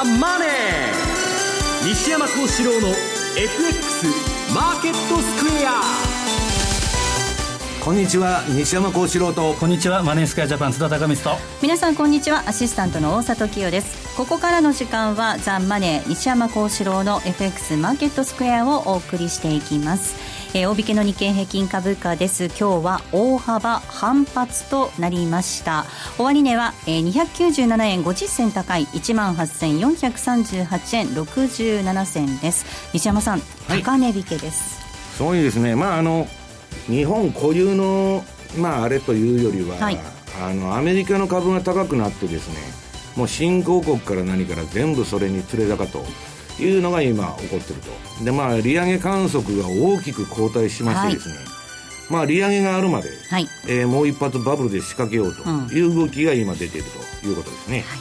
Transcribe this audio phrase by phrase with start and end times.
[0.00, 0.48] ザ・マネー」
[1.86, 2.88] 西山幸四郎の
[3.36, 4.06] FX
[4.54, 5.82] マーケットスクエア
[7.84, 9.54] こんにちは西山幸四郎と。
[9.54, 11.42] こんにちはマネースクエアジャパン津田隆光と。
[11.62, 14.16] 皆さんこんにちはアシスタントの大里清です。
[14.16, 20.14] ここからの時間はザ・マネー西山幸四郎の FX マーケットスクエアをお送りしていきます
[20.52, 22.46] えー、大引けの日経平均株価です。
[22.46, 25.84] 今日は大幅反発となりました。
[26.18, 28.84] 終値は、えー、297円50銭高い。
[28.86, 32.66] 1万8438円67銭です。
[32.92, 34.80] 西山さん、はい、高値引けです。
[35.16, 35.76] そうですね。
[35.76, 36.26] まああの
[36.88, 38.24] 日本固有の
[38.58, 39.98] まああれというよりは、はい、
[40.42, 42.56] あのアメリカの株が高くなってですね
[43.16, 46.04] もう新興国から何から全部それに連れ高と
[46.58, 48.24] いうのが今起こってると。
[48.24, 51.44] でまあ利上げ観測が大きく後退しましてですね、はい、
[52.10, 55.42] まあ利上げがあるまで、はい、えー、もう一発バブルで仕掛けようと
[55.74, 56.86] いう動きが今出ている
[57.20, 58.00] ということですね、はい。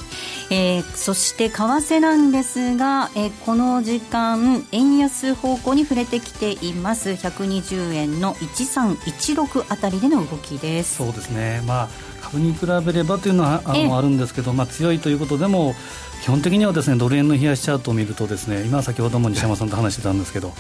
[0.51, 7.11] えー、そして為替なんですが、えー、この時間円安方向に触れてきています。
[7.11, 10.95] 120円の1316あたりでの動きです。
[10.97, 11.61] そうですね。
[11.67, 11.89] まあ
[12.29, 15.73] 株に比べればというのはあのあるんですけど、まあ、強いということでも
[16.21, 20.53] 基本的にはですねドル円の冷やしチャートを見るとですね今先ほども西山さんと話してたんですけど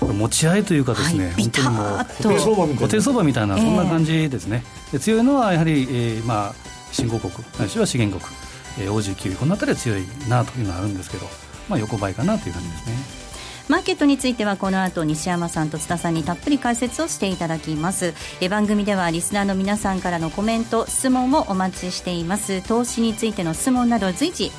[0.00, 2.76] 持ち合いというかですね、はい、本当にもう固定相場みたいな。
[2.76, 6.54] 固定相場みたいなそんな感じですね、で強いのはやはり、えー、まあ
[6.92, 8.36] 新興国ないしは資源国、
[8.78, 11.26] えー、OG9 この辺りは強いなというのはあるんですけど、
[11.68, 13.25] まあ、横ばいかなという感じですね。
[13.68, 18.14] マーケットについてはこの後西山さんと津田さんにたっぷり解説をしていただきます。
[18.40, 22.62] え番組ではリスナーの皆さんからのコメント質問をお待ちしています。
[22.62, 24.52] 投資についての質問など随時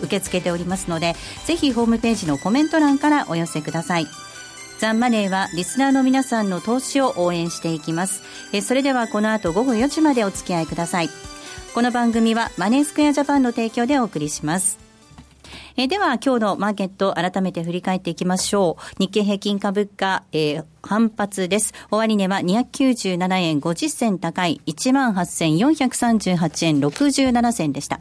[0.00, 1.14] 受け付けておりますので
[1.46, 4.06] ぜひホームページのコメント欄からお寄せください。
[4.78, 8.22] ザンマネーはリスナーの皆さんの投資を応援していきます。
[8.52, 11.08] えそれではこの後午後4時までお付き合いください。
[11.74, 14.89] この番組はマネースクエアジャパンの提供でお送りします。
[15.76, 18.94] えー、では今日のマーケット改めて振り返っていきましょう。
[18.98, 21.72] 日経平均株価、えー、反発です。
[21.90, 28.00] 終値は297円50銭高い18,438円67銭でした。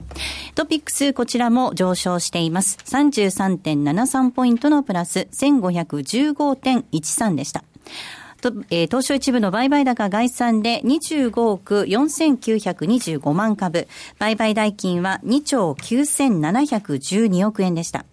[0.56, 2.78] トピックスこちらも上昇しています。
[2.86, 7.64] 33.73ポイントのプラス1515.13でした。
[8.40, 18.06] と、えー、東証一部の売買高概算で25億4925万株、売買代金は2兆9712億円でした。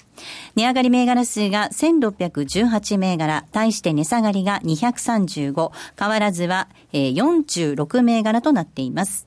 [0.55, 9.27] 値上がり銘柄数が1618銘柄、対して値下がりが235、変わらずは46銘柄となっています。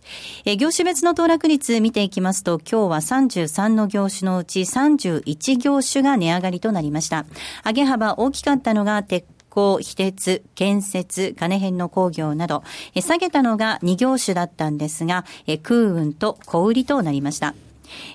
[0.57, 7.25] 業種別の騰落率見ていきますと、今日は33の業種のうち31業種が値上がりとなりました。
[7.65, 12.63] 上げ幅大きかったのが鉄鋼、非鉄、建設、金編の工業など、
[12.99, 15.25] 下げたのが2業種だったんですが、
[15.63, 17.53] 空運と小売りとなりました。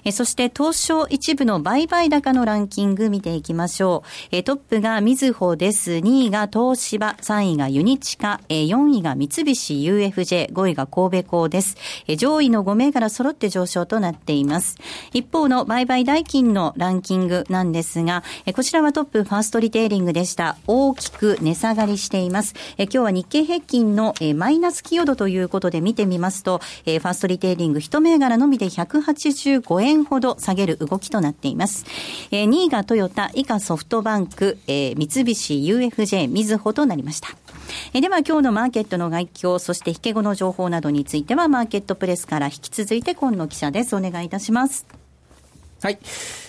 [0.04, 4.28] えそして東証一部の売買高のランキング見ていきましょう。
[4.30, 5.92] えトップがみずほです。
[5.92, 11.76] 2位が東芝、3位がユニチカ、え4位が三菱 UFJ、5位が神戸港です。
[12.06, 14.76] え上位の5銘柄揃って上昇となっています。
[15.12, 20.56] 一方の売買代金のランキングなんですが、えこちらはトップファーストリテイリングでした。
[20.66, 22.54] 大きく値下がりしています。
[22.78, 31.84] え今日は日経平均のえマイナス寄与度ということで見てみますと、えファーストリテイリング一銘柄のみで180 5円ほど下げる動きとなっています。
[32.30, 37.28] えー、2位がトヨタ、以下ソフトバンク、えー、三菱 UFJ、みずほとなりました。
[37.92, 43.96] えー、では今日のマーケットの外況、そして引け後の情報などについてはマーケットプレスから引き続いて今野記者です。
[43.96, 44.86] お願いいたします。
[45.82, 45.98] はい。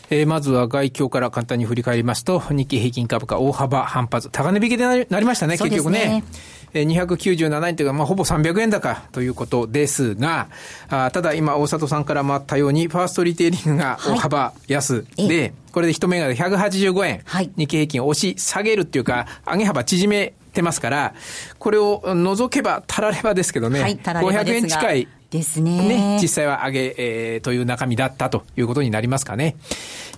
[0.09, 6.24] えー、まずは外況から簡単に振り返りますと、日経平均株価大幅反発、高値引きでなりましたね、結局ね。
[6.84, 10.47] 297円というか、まあ、ほぼ300円高ということですが、
[10.90, 21.13] あただ今、大里さんからもあったように、ファーストリテイリングが大幅安で、はい、これで一銘柄185円、はい、日経平均を押し下げるっていうか、上げ幅縮めてますから、
[21.59, 25.07] これを除けば、たらればですけどね、はい、500円近い
[25.38, 25.88] ですね。
[25.88, 29.56] ね、実際は上げ、えー、という中身だったということになりますかね。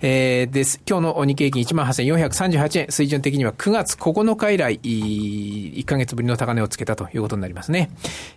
[0.01, 0.79] えー、です。
[0.87, 7.89] 今日の日経平均18,438円、水準的には9月9日以来、1ヶ月ぶりの高値をつけたということになりますね。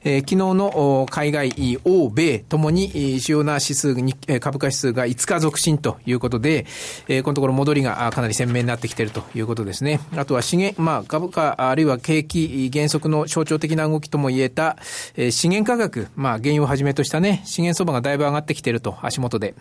[0.04, 6.66] えー、昨日の海外、欧米ともに主要な指数に、株価指数が5日続伸ということで、
[7.08, 10.00] えー、このところ戻りがかなり鮮明になってきているということですね。
[10.16, 14.76] あとは資源、まあ株価あるいは景気減速の象徴的な動きとも言えた、
[15.16, 19.56] えー、資源価格、まあ原油はじめとしたね、資源相場がだいぶ上がってきてると、足元で。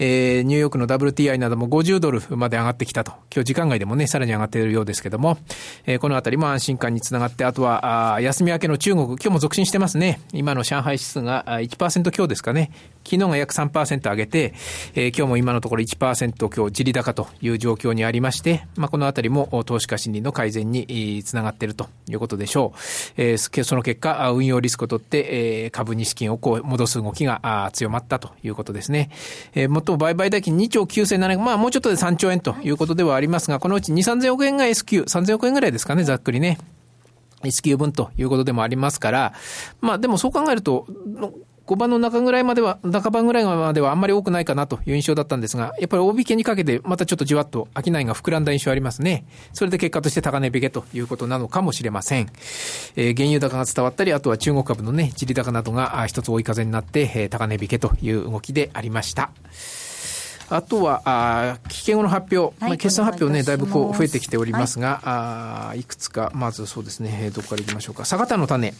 [0.00, 3.12] えー、ニューヨークの WTI なども50ドルまで上がってきたと。
[3.32, 5.38] 今日時間外でもね、さらに上がっているようですけども、
[5.86, 10.20] えー、このあたりも安心感につながって、あとは、あ休み明けの中国、今日も続伸してますね。
[10.32, 12.72] 今の上海指数が1%強ですかね。
[13.04, 14.52] 昨日が約3%上げて、
[14.96, 22.78] えー、今日も今のところ1%強、地利高という状況にありまして、まあ、このあたりも投資家心理の改善につながっているということでしょう。
[23.16, 29.10] えー、その結果、運用リスクを取って、えー、株に資金をこう戻す動きが強まったということですね。
[29.54, 36.58] えー、もっとも売買代金2兆9700、まあもうちょっとで3兆円ということではありますが、このうち2、3000億円が S q 3000億円ぐらいですかね、ざっくりね。
[37.44, 39.34] S q 分ということでもありますから、
[39.82, 40.86] まあでもそう考えると、
[41.68, 49.26] 5番の中ぐらいまでは、中番ぐらいまではあんまり多くないかなという印象だったんですが、やっぱり大引けにかけてまたちょっとじわっと商いが膨らんだ印象ありますね。
[49.52, 52.30] それで結果として高値引けということなのかもしれません。
[52.96, 59.30] えー、原油高が伝わったり、あとは中国株のね、地理高などが一つ追い風になって、えー、高値引けという動きでありました。
[60.50, 68.04] あとは、あ危険の発表、はい、まあ、決算発表ね、だいぶこう増えてきておりますが、はい、あいくつか、まずそうですね、どこからいきましょうか。
[68.04, 68.76] 佐賀の種、はい、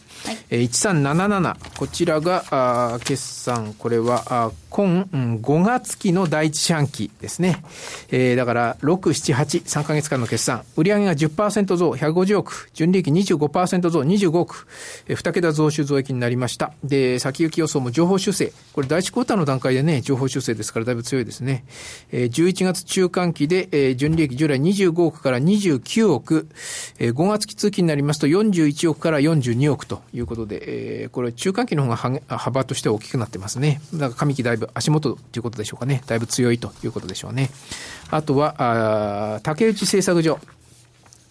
[0.49, 7.63] えー、1377、こちらが、あ決算、これは、あ今、うん、5月期の第一四半期ですね。
[8.09, 14.67] えー、だから、6、7、8、3ヶ月間の決算、売上が10%増、150億、純利益25%増、25億、
[15.07, 16.73] えー、2桁増収増益になりました。
[16.83, 21.58] で、先行き予想も情報修正、これ第一クォーターの段階でね、情報修正ですからだいぶ強いですね。
[22.11, 26.47] えー、11月中間期で、え、純利益従来25億から29億、
[26.99, 33.81] えー、5月期通期になりますと41億から42億ということで、え、これ中間期の方が幅として大きくなってますね。
[33.93, 36.01] だから上期だいぶ足元ということでしょうかね。
[36.07, 37.49] だいぶ強いということでしょうね。
[38.09, 40.39] あとは、あ竹内製作所。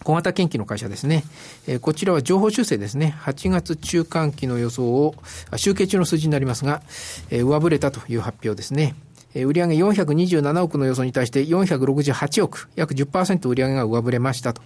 [0.03, 1.23] 小型研究の会社ですね。
[1.67, 3.15] えー、こちらは情報修正ですね。
[3.21, 5.15] 8月中間期の予想を、
[5.57, 6.81] 集計中の数字になりますが、
[7.29, 8.95] えー、上振れたという発表ですね。
[9.35, 14.61] え売上427億の予想に対して468億、約10%売上が上振れましたと。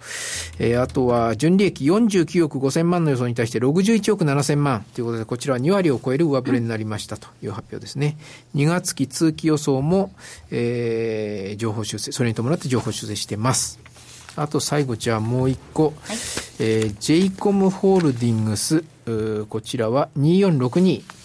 [0.58, 8.16] えー、あとは、純利益49億5000万の予想に対して61億7000万ということで、こちらは2割を超える上振れになりましたという発表ですね。
[8.54, 10.12] 2月期通期予想も、
[10.50, 13.78] えー、情報修正、それに伴って情報修正しています。
[14.36, 15.84] あと最後、じゃあもう一個。
[15.84, 15.94] はい、
[16.58, 18.82] えー、j イコムホールディングス、
[19.48, 21.23] こちらは2462。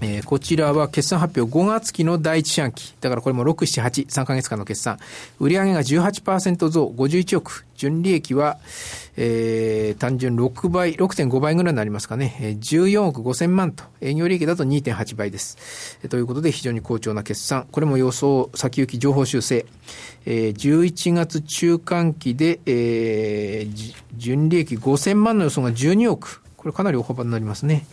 [0.00, 2.94] えー、こちらは決算発表5月期の第一四半期。
[3.00, 4.98] だからこれも6、7、8、3ヶ月間の決算。
[5.40, 7.64] 売上が18%増、51億。
[7.76, 8.58] 純利益は、
[9.16, 12.56] えー、単純6倍、6.5倍ぐらいになりますかね。
[12.60, 15.98] 14億5千万と、営業利益だと2.8倍です。
[16.08, 17.66] ということで非常に好調な決算。
[17.70, 19.66] これも予想、先行き情報修正。
[20.26, 26.42] えー、11月中間期で、えー、純利益5千万の予想が12億。
[26.56, 27.86] これかなり大幅になりますね。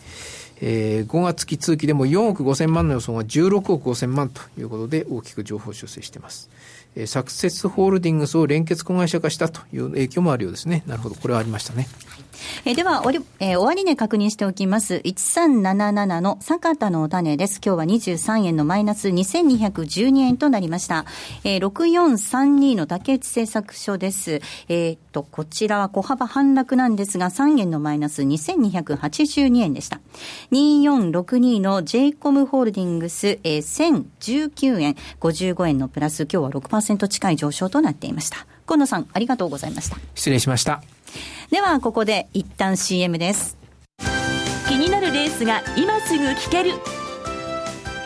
[0.60, 6.50] えー、5月期通期でも4億5千万の予想が16億5千万ということで大きく情報修正しています。
[6.94, 10.82] えー、サクセスホールディングスを連結子会社化したという影響もあるようですね。
[10.86, 11.14] なるほど。
[11.14, 11.88] これはありましたね。
[12.64, 14.96] え、では、おり、えー、終値確認しておきます。
[15.04, 17.60] 1377の坂田の種です。
[17.64, 21.04] 今日は23円のマイナス2212円となりました。
[21.44, 24.40] えー、6432の竹内製作所です。
[24.68, 30.00] えー、っと、こちらは小幅反落なんですが、3円のマイナス2282円でした。
[30.52, 38.46] 2462の j イコムホールディングス、えー、1019円、55円のプラス、今日は6%近い上昇となっていました。
[38.66, 39.96] 河野さん、ありがとうございました。
[40.14, 40.82] 失礼しました。
[41.50, 43.56] ではここで一旦 CM です。
[44.68, 46.72] 気になるレースが今すぐ聞ける。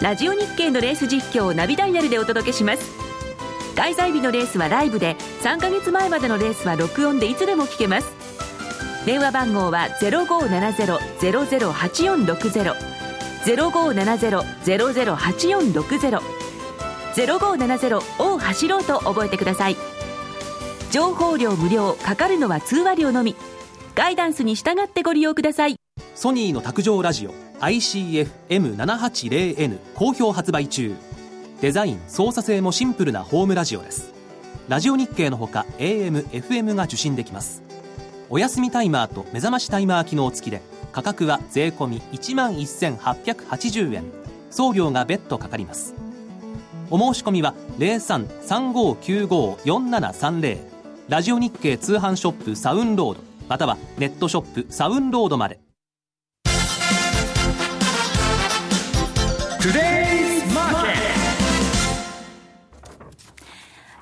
[0.03, 2.83] ラジオ日経のレース実況をナビダイヤルでお届けします。
[3.77, 8.13] 開催日のレースはライブで3ヶ月前までのレースは録音でいつでも聞けます。
[9.07, 12.75] 電話番号は0570-008460
[13.47, 16.21] 0570-008460
[17.15, 19.77] 0570を走ろうと覚えてください。
[20.91, 23.37] 情報量無料かかるのは通話料のみ。
[23.95, 25.77] ガイダンスに従ってご利用ください。
[26.17, 30.97] ソニーの卓上ラジオ ICF-M780N 好評発売中。
[31.61, 34.13] デザイン操作性もシンプルなホームラジオです。
[34.69, 37.63] ラジオ日経のほか AM、FM が受信できます。
[38.29, 44.03] お休みタイマーと目覚ましタイマー機能付きで価格は税込1万1880円。
[44.51, 45.95] 送料が別途かかります。
[46.91, 50.70] お申し込みは0335954730
[51.11, 55.59] ラジオ日経通販ショップサウンロードまたはネットショップサウンロードまで。
[59.61, 60.00] ト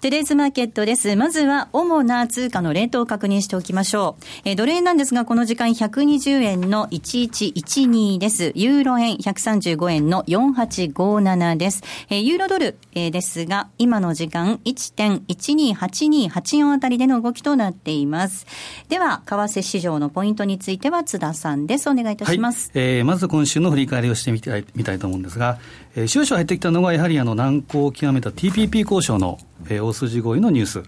[0.08, 1.16] ゥデイズマーケットです。
[1.16, 4.24] まずは、主な通貨のレートを確認しておきましょう。
[4.44, 8.52] えー、ドル円なんですが、この時間120円の1112です。
[8.54, 11.82] ユーロ円135円の4857です。
[12.10, 18.46] えー、ユーロドル、えー、ですが、今の時間1.128284あたりでの動きとなっています。
[18.88, 21.88] では、為替市場のポイントについては津田さんです。
[21.88, 22.70] お願いいたします。
[22.74, 25.58] はい、えー、まず今週の振り返りをしてみたいみたいと思うんですが、
[25.96, 30.82] えー、収書入ってきたのが、やはりあの難航を極めた TPP 交渉の、えー、大筋合意のニュース。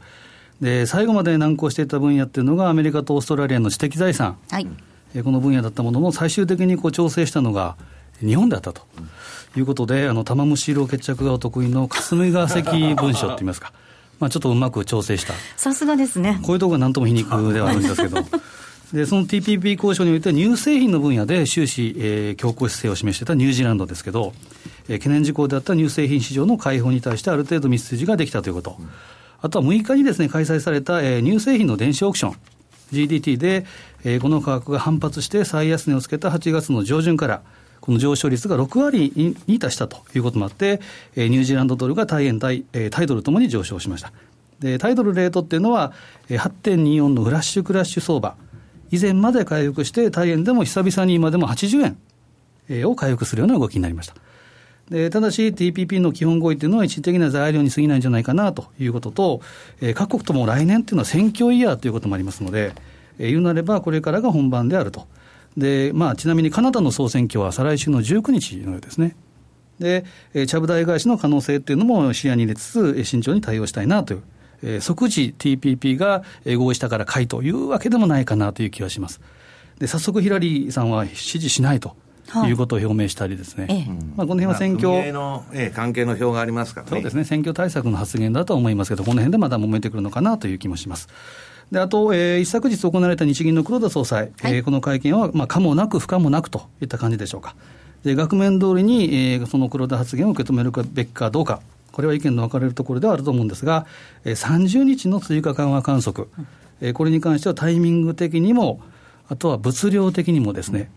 [0.60, 4.36] で、最後まで難航していた分野っていうのが、アメリカとオーストラリアの知的財産。
[4.50, 4.68] はい。
[5.14, 7.76] えー、この分野だったものも、最終的にこう調整したのが、
[8.20, 8.82] 日本だったと。
[9.56, 13.72] いうことで、あの、玉虫色決着がお得意の霞が関文書って言いますか。
[14.20, 15.32] まあ、ちょっとうまく調整した。
[15.56, 16.38] さすがですね。
[16.42, 18.18] こういうところがなんとも皮肉ではあるんですけど。
[18.92, 24.32] で、その TPP 交渉において、乳製品の分野で終始、えー、強硬姿勢を示していたニュージーランドですけど、
[24.88, 28.76] えー、懸念事項であった乳製品市場の開放に対してある程度道筋ができたということ。
[29.42, 32.37] あとは6日にですね、開催された、えー、乳製品の電子オークション。
[32.92, 33.64] GDT で、
[34.02, 37.42] えー、この価格が反発して最安値をつけた8月の上旬から、
[37.80, 40.80] この上昇率が6割に達したということもあって、
[41.14, 44.12] えー、ニュージーランドドルが対円対、えー、タイドルともに上昇しました。
[44.59, 45.92] で、タイドルレートっていうのは、
[46.28, 48.35] 8.24のフラッシュクラッシュ相場。
[48.90, 51.97] 以前まで回復して、大円でも久々に今でも80
[52.68, 54.14] 円を回復するような動きになりました。
[54.90, 59.40] でただし、TPP の基本合意というのは一時的な材料に過ぎないんじゃないかなということと、
[59.80, 62.75] えー、各国とも来年というのは選挙イヤーということもありますので、
[63.18, 65.06] えー、言うなればこれからが本番であると。
[65.56, 69.14] で、まあ、ちなみにカナダの総選挙は再来週の19日のようですね。
[69.78, 70.04] で、
[70.35, 74.23] えー、ちゃぶ台返しの可能性っていうのも視野に入れつつ、慎重に対応したいなという
[74.62, 79.20] えー、即時 TPP が合意したから買いというわけでもないかなという気はします。
[79.78, 81.96] で、早速ヒラリーさんは支持しないと。
[82.46, 83.86] いうことを表明したりですね、ええ、
[84.16, 86.90] まあ、この辺は選挙、の、ええ、関係の表がありますからね。
[86.90, 91.08] そうですね、選挙対策の発言だと思いますけど、この辺でまだ揉めてくるのかなという気もします。
[91.70, 97.54] であと、えー、一昨日行われた日銀の黒田総裁、はい、えー、この会見は、まあ、可もなく不可もなくといった感じでしょうか。
[98.04, 101.60] で額面通りに、えー、その黒田発言を受け止めるべきかどうか、
[101.92, 103.87] これは意見の分かれるところではあると思うんですが、
[104.25, 106.28] 30日の追加緩和観測、
[106.94, 108.80] これに関してはタイミング的にも、
[109.28, 110.90] あとは物量的にもですね、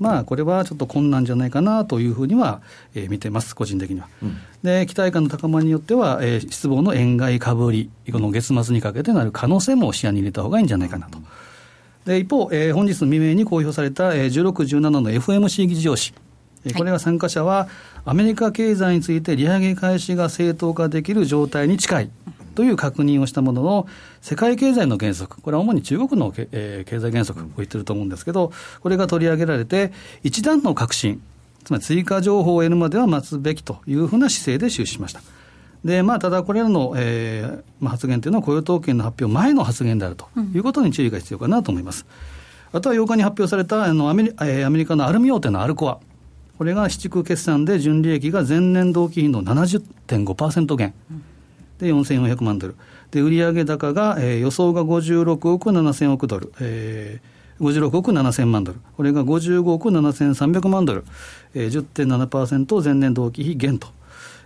[0.00, 2.62] まあ、これはちょっと困難じゃないかなというふうには、
[2.94, 4.08] えー、見てます、個人的には。
[4.22, 11.18] うん、で、期待感の高まりによっては、えー、失望の円買い株売り、この月末にかけてなる可能性も視野に入れた方がいいんじゃないかなと。
[12.06, 16.14] で一方、えー、本日の未明に公表された、えー、16、17の FMC 議事要旨、
[16.76, 17.68] これは参加者は、
[18.04, 22.10] アメリカ経済について利上げ開始が正当化できる状態に近い
[22.54, 23.86] という確認をしたものの、
[24.20, 31.22] 世界経済の原則、これは主に中国の、えー、経済原則を言ってると思うんですけど、これが取り上げられて、一段の革新、
[31.64, 35.22] つまり追加情報を得るまでは待つべきというふうな姿勢で終始しました。
[35.84, 42.04] でまあ、ただ、これらの、えーまあ、発言というのは雇用統計の発表前の発言であるということに注意が必要かなと思います。
[42.72, 45.98] あとは8日に発表されたあのアメリアメリカのアルミ大手のアルコア。
[46.60, 50.92] これが市区決算で純利益が前年同期比の70.5%減。
[51.78, 52.76] で、4400万ドル。
[53.10, 56.52] で、売上高が、えー、予想が56億7000億ドル。
[56.60, 61.04] えー56億7000万ドル、これが55億7300万ドル、
[61.54, 63.88] えー、10.7%前年同期比減と、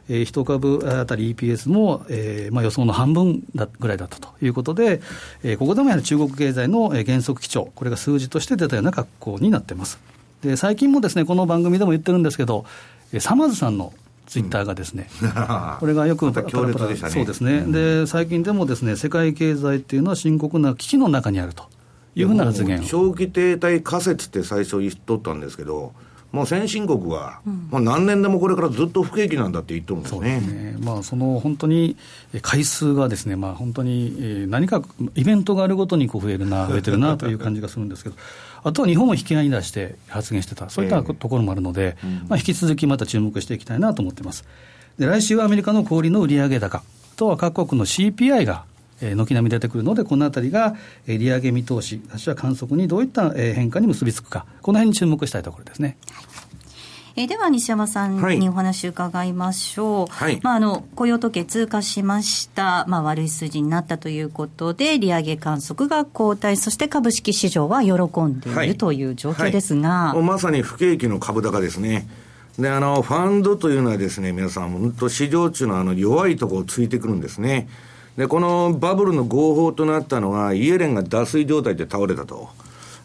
[0.08, 5.00] えー、1株当たり EPS も、えーまあ、予想の半分だぐらいだったということで、
[5.44, 10.13] えー、ここでもやはり中国経済の減速基調、これが数字として出たような格好になっています。
[10.48, 12.66] で最近もですねこの番組でも言ってるんですけど、
[13.18, 13.92] サマーズさんの
[14.26, 15.30] ツイッターがですね、うん、
[15.80, 17.12] これがよく、強烈でしたね。
[17.12, 21.64] そうですね、うん、で最近でもですね世界経済っていうのは深刻な危機の中にあると
[22.14, 25.92] いうふうな発言長期停滞仮説って最初言っとったんですけど、
[26.34, 30.40] もう先進国は、もう何年でもこれからずっと不景気なんだって言ってるんですね。
[30.40, 30.76] ね。
[30.80, 31.96] まあ、その本当に
[32.42, 34.82] 回数がですね、まあ、本当に何か
[35.14, 38.16] イベントがあるごとにこう増えるな、増えてるなという感じがするんですけど、
[38.64, 44.44] あとは日本も引き合いに出して発言してた、そういったところもあるので、えーまあ、引き続きまた注目していきたいなと思ってます。
[44.98, 46.82] で来週はアメリカの小売の売上高、あ
[47.16, 48.64] とは各国の CPI が
[49.00, 55.96] え軒並み出てくるので、このあたりが、え利上げ見通し、私は観測にどういった、え変化に結びつくか、この辺に注目したいところですね。
[56.10, 56.33] はい
[57.16, 66.56] えー、では西山さんにお話伺いましょう、はい、まあ、あの雇用統計通過しました、まあ、悪い数字になったということで利上げ観測が後退。
[66.56, 67.92] そして株式市場は喜
[68.22, 72.08] んでいる、はい、という状況ですが、はい、まさに不景気の株高ですね。
[72.58, 77.68] であのファンドというのはですね皆さん本当市場中のあの弱いところをついてくるんですね。
[78.16, 82.48] でこのバブルの合法となったのはイエレンが脱水状態で倒れたと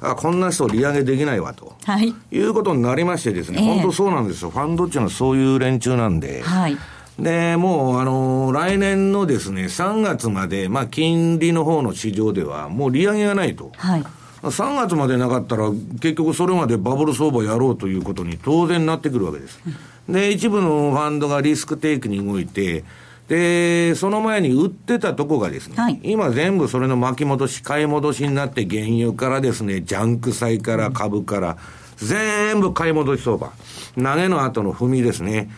[0.01, 4.49] あこんな人利上げできないわと、はい、いうことになりましてですね、えー、本当そうなんですよ。
[4.49, 6.77] ファンドっていうのはそういう連中なんで、はい、
[7.21, 13.71] で、もう、あの、来年のですね、3月まで、まあ、金利の方の市場では、もう利上げがないと。
[13.77, 14.03] はい。
[14.41, 19.59] 3月までなかったら、結局それまでバブル相場やろうということに当然なってくるわけです。
[20.07, 22.85] で、一部のファンドがリスクテイクに動いて、
[23.29, 31.57] で、その前に売ってたとこがですね、はい、今全部それの巻き戻し、買い戻しになって、原油からですね、ジャンク債から株から、
[31.97, 33.51] 全部買い戻し相場。
[33.95, 35.49] 投げの後の踏みですね。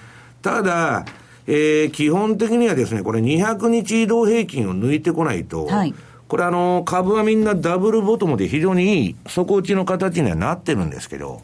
[0.42, 1.06] ただ、
[1.48, 5.94] えー、基本的にはですね、これ200日移動平均を抜いてこないと、はい、
[6.28, 11.42] これあの、株はみんなダブルボトムで非常にいい底打ちの形にはなってるんですけど、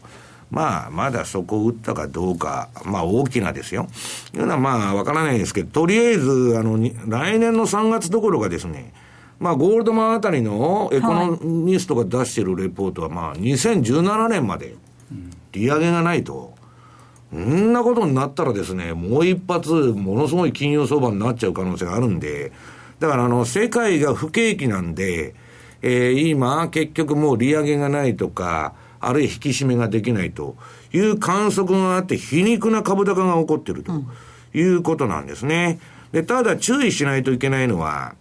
[0.50, 3.86] まあ、まだそこを打ったかどうか、まあ大きなですよ。
[4.32, 8.92] というのはまあわからないですけど、とりあえず、あの、来年の3月どころかですね、
[9.38, 14.74] まあゴールドマンあたりのエコノミストが出してるレポートは、まあ2017年まで
[15.52, 16.54] 利上げがないと、
[17.36, 22.52] んなことになったらですね、もう一発、ものすごい金融相場になっちゃう可能性があるんで、
[23.00, 25.34] だからあの、世界が不景気なんで、
[25.82, 30.56] えー、今、結局もう利上げがないとか、あるいは引き締めができないと
[30.92, 33.92] いう観測があって、皮肉な株高が起こっていると
[34.54, 35.78] いうことなんですね。
[36.12, 38.14] で、ただ注意しないといけないのは、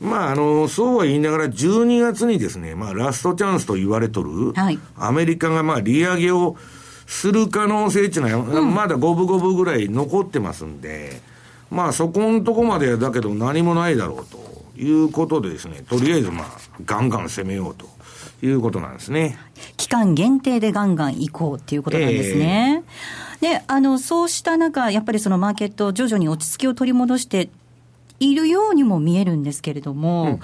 [0.00, 6.56] まあ、あの、そうは言いながら、12月にですね、まあ、ラストチャンスと言われとる、はい、アメリカがまあ、利上げを
[7.06, 11.20] する可能性っていうのは、まだ五分五分ぐらい残ってますんで、
[11.70, 16.46] まあ、そこのとこまでだけど何もないだろうということでですね、とりあえずまあ、
[16.84, 17.95] ガンガン攻めようと。
[18.42, 19.38] いうことなんですね。
[19.76, 22.84] 期間限定でガンガン行こうっていうことなんですね。
[23.42, 27.48] えー、で、あの、そうした中、やっぱりそのマーケット、徐々に落ち着きを取り戻して
[28.20, 30.40] いるようにも見えるんですけれども、うん、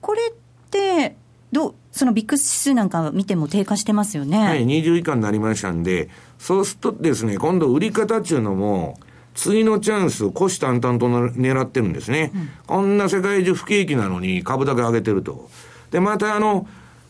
[0.00, 0.34] これっ
[0.70, 1.16] て、
[1.52, 4.38] どう、そのビッグ指数なんか見ても低下してますよね。
[4.38, 8.98] はい、20以下になりましたんで、そうするとですね、今度売り方っていうのも、
[9.34, 12.32] 次のチャンスを虎視眈々と狙ってるんですね。
[12.34, 15.48] うん、こんな世界中不景気なのに株だけ上げてると。
[15.90, 16.66] で、またあの、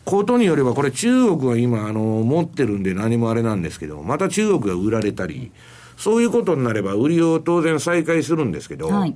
[0.07, 5.51] ことによれば、これ中国が今、あの、持ってるんで何もあれなんですけど、また中国が売られたり、
[5.97, 9.13] そういうことになれば、売りを当然再開するんですけど、はい、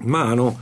[0.00, 0.54] まあ、あの、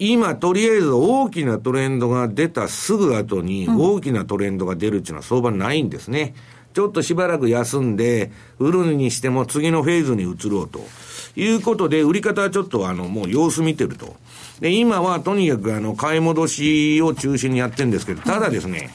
[0.00, 6.34] 今、とりあえず大きなトレンドが出たすぐ後に、大きなトレンドが出るっていうのは相場ないんですね。
[6.74, 10.80] ちょっとしばらく休んで、売るにしても次のフェーズに移ろうと。
[11.36, 14.16] いうことで、売り方はちょっとあの、もう様子見てると。
[14.60, 18.90] で、今はとにかくあの、買い戻しを中心にやってるんですけど、ただですね、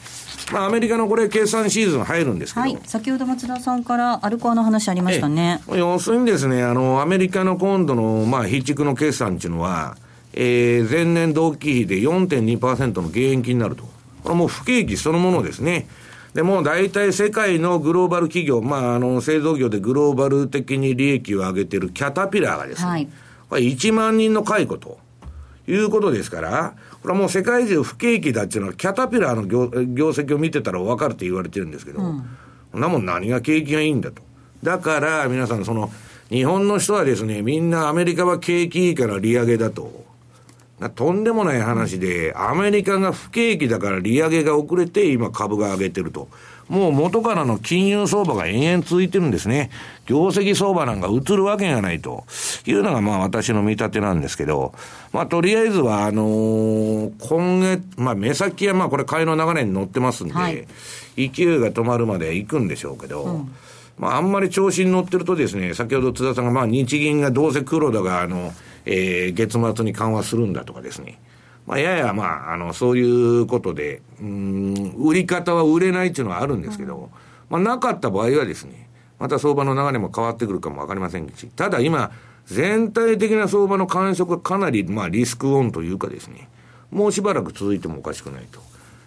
[0.52, 5.62] まあ、アメリカのこれ、計算シーズン入るんですけど、はい、先ほど松田さんからアルコアの話ありましたね。
[5.68, 9.96] 要するにですね、あの、アメリカの今度の、まあ、非畜の決算っていうのは、
[10.34, 13.84] えー、前年同期比で4.2%の減益になると。
[14.22, 15.86] これもう不景気そのものですね。
[16.34, 23.08] でも大体世界のグローバル企業、まあ、あの、製造業でグローバル的に利益を上げてるキャタピラーがですね、はい、
[23.50, 24.98] これ1万人の解雇と。
[25.66, 32.24] いうことですから、これはもう世界中不景気だっていうのは、キャタピラーの業業績を見てたら分かるって言われてるんですけど、うん、
[32.72, 34.22] そんなもん何が景気がいいんだと。
[34.62, 35.90] だから、皆さん、その、
[36.30, 40.02] 日本の人はですね、みんなアメリカは景気いいから利上げだと。
[40.90, 46.28] とんでもない話で、アメリカが不景気だから利上げが遅れて、今株が上げてると。
[46.72, 49.70] もう元からの金融相場が延々続いてるんですね。
[50.06, 52.24] 業績相場なんか移るわけがないと。
[52.64, 54.72] いうのがまあ私の見立てなんですけど、
[55.12, 60.66] まあとりあえずはあのー、今月、まあ目先はまあこれ買いの流れに乗ってますんで、はい、
[61.16, 63.54] 勢いが止まるまで行くんでしょうけど、うん。
[63.98, 68.52] まあ、あんまり調子に乗ってるとですね、先ほど津田さんが、まあ、日銀がどうせ黒田が、あの、
[68.86, 71.18] えー、月末に緩和するんだとかですね、
[71.72, 77.08] まあ、やや、まあ、あの、そういうことで、うん、売り方は売れないっていうのはあるんですけど、
[77.48, 82.10] まあ、なかった場合はですね、また相場の流れも変わってくるかもわかりませんし、ただ今、
[82.44, 86.50] 全体的な相場の感触がかなり、まあ、リスクオンというかですね、
[86.90, 88.60] もうしばらく続いてもおかしくないと。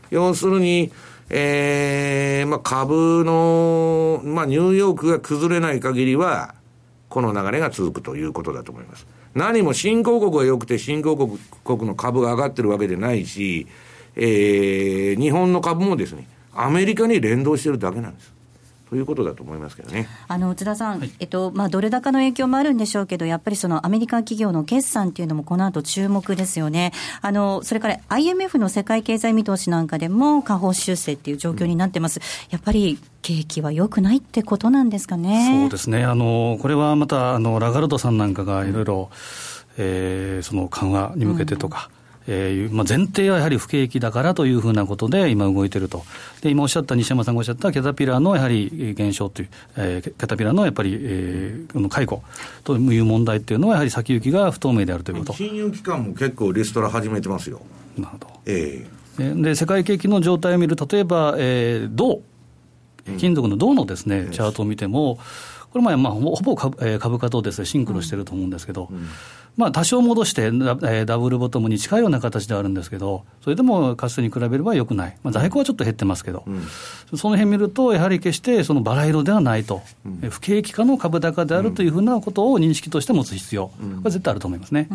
[0.09, 0.91] 要するに、
[1.29, 6.55] えー、まあ、株の、まあ、ニューヨークが崩れない限りは、
[7.09, 9.05] この流れが続くということだと思います。
[9.35, 13.67] 何も新興国が良くて新興国国の株が上がってるわけでないし、
[14.15, 18.34] えー、日本の株もですね、アメリカに連動してるだけなんです。
[18.89, 20.07] ということだと思いますけどね。
[20.27, 26.91] あの、津田さん、はい、えっと、まあ、ドル高の影響もあるんでしょうけど、やっぱりそのアメリカ企業の決算っていうのもこの後注目ですよね。
[27.21, 32.19] あの、それから IMF の世界経済見通しなんかでも下方修正っていう状況になってます。
[32.19, 35.61] うん、やっぱり景気は良くないってことなんですかね？
[35.61, 36.03] そうですね。
[36.03, 39.09] あの、これはまた、あの、ラガルドさんなんかがいろいろ、
[39.77, 41.89] えー、その緩和に向けてとか、
[42.27, 46.03] えーまあ、前提はやはり不景気だからというふうなことで、今動いてると。
[46.41, 52.23] で、今おっしゃった西山さんがおっしゃったキャタピラーのやはり減少という、えー、キャタピラーのやっぱり、えー、この解雇
[52.63, 55.33] という問題っていうのは、やはり先行きが不透明であるということ。
[55.33, 57.61] 金融機関も結構リストラ始めてますよ。
[57.97, 58.27] なるほど。
[58.45, 58.87] え
[59.19, 62.21] えー、で、世界景気の状態を見る、例えば、えー、銅、
[63.17, 65.19] 金属の銅のですね、うん、チャートを見ても、
[65.71, 69.07] これまあ、まあ、ほぼ株,、えー、株価とです、ね、シンクロしてると思うんですけど、うん、
[69.57, 84.89] まあ、多少戻してダ、ダブルボトムに近いような形ではあるんですけど、それでもかつてに比べればよくない、まあ、在庫はちょっと減ってますけど、うん、その辺見ると、やはり決してそのバラ色ではないと、うん、不景気化の株高であるというふうなことを認識として持つ必要、これ絶対あると思いますね。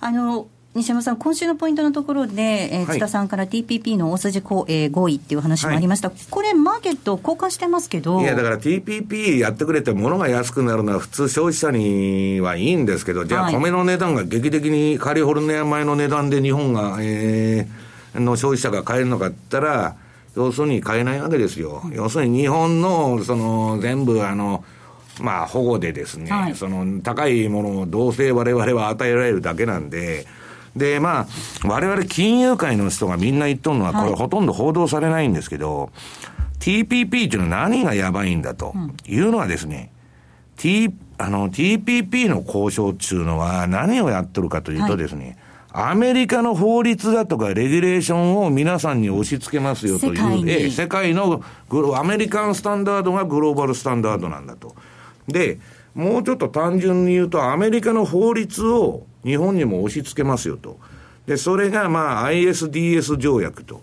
[0.00, 8.20] あの西山さん、今週のポイントのところで、えー、津田さんから TPP の大筋こう、えー、合意っていう話もありました、はい、これ、マーケット、交換してますけど。
[8.20, 19.96] いや、だから TPP やってくれて、物が安くなるのは、普通、消費者にはいいんですけど、じゃあ、米の値段が劇的にカリフォルニア米の値段で日本が、えー、の消費者が買えるのかって言ったら、
[20.36, 21.84] 要するに買えないわけですよ。
[21.94, 24.62] 要するに日本の、その、全部、あの、
[25.22, 30.26] まあ、保護でですね、はい、その、高いものをどうせ我々は与えられるだけなんで、
[30.76, 31.26] で、まあ、
[31.66, 35.90] 我々金融界の人がみんな言っとるのは、これほとんど報道されないんですけど、はい、
[36.60, 38.74] TPP っていうのは何がやばいんだと
[39.06, 39.90] いうのはですね、
[40.52, 45.38] うん、T、あの、TPP の交渉っていうのは何をやってるかというとですね、
[45.72, 51.42] はい、アメリカの法律だとかレギュレーションを皆さんに押し付けますよという、え世界の
[51.94, 54.74] アメリカンスタンダードがグローバルスタンダードなんだと。
[55.26, 55.58] で、
[55.94, 60.78] もうちょっと単純に言うと、アメリカの法律を日本にも押し付けますよと。
[61.26, 63.82] で、それがまあ ISDS 条約と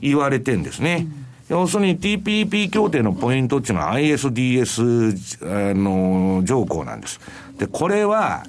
[0.00, 1.06] 言われてんですね。
[1.50, 7.20] うん、要するに TPP 協定のポイントっていうのは ISDS あの条項なんです。
[7.58, 8.44] で、これは、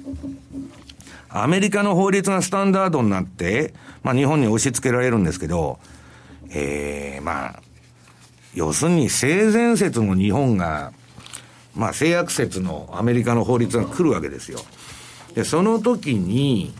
[1.28, 5.78] アメリカの法律がスタンダードになって、まあ日本に押し付けられるんですけど、
[6.50, 7.62] ええー、まあ、
[8.54, 10.92] 要するに性善説の日本が
[11.74, 14.60] まあ、性悪説のアメリカの法律が来るわけですよ。
[15.34, 16.72] で、その時に、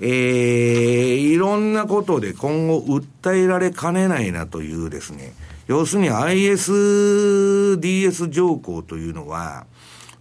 [0.00, 5.34] えー、いろんなことで今後訴えられかねないなというですね、
[5.66, 7.78] 要するに ISDS
[8.28, 9.66] 条項というのは、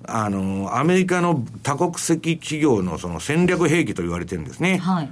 [0.06, 4.78] あの、アメリカの多国籍企業のその戦略兵器と言われてるんですね。
[4.78, 5.10] はい。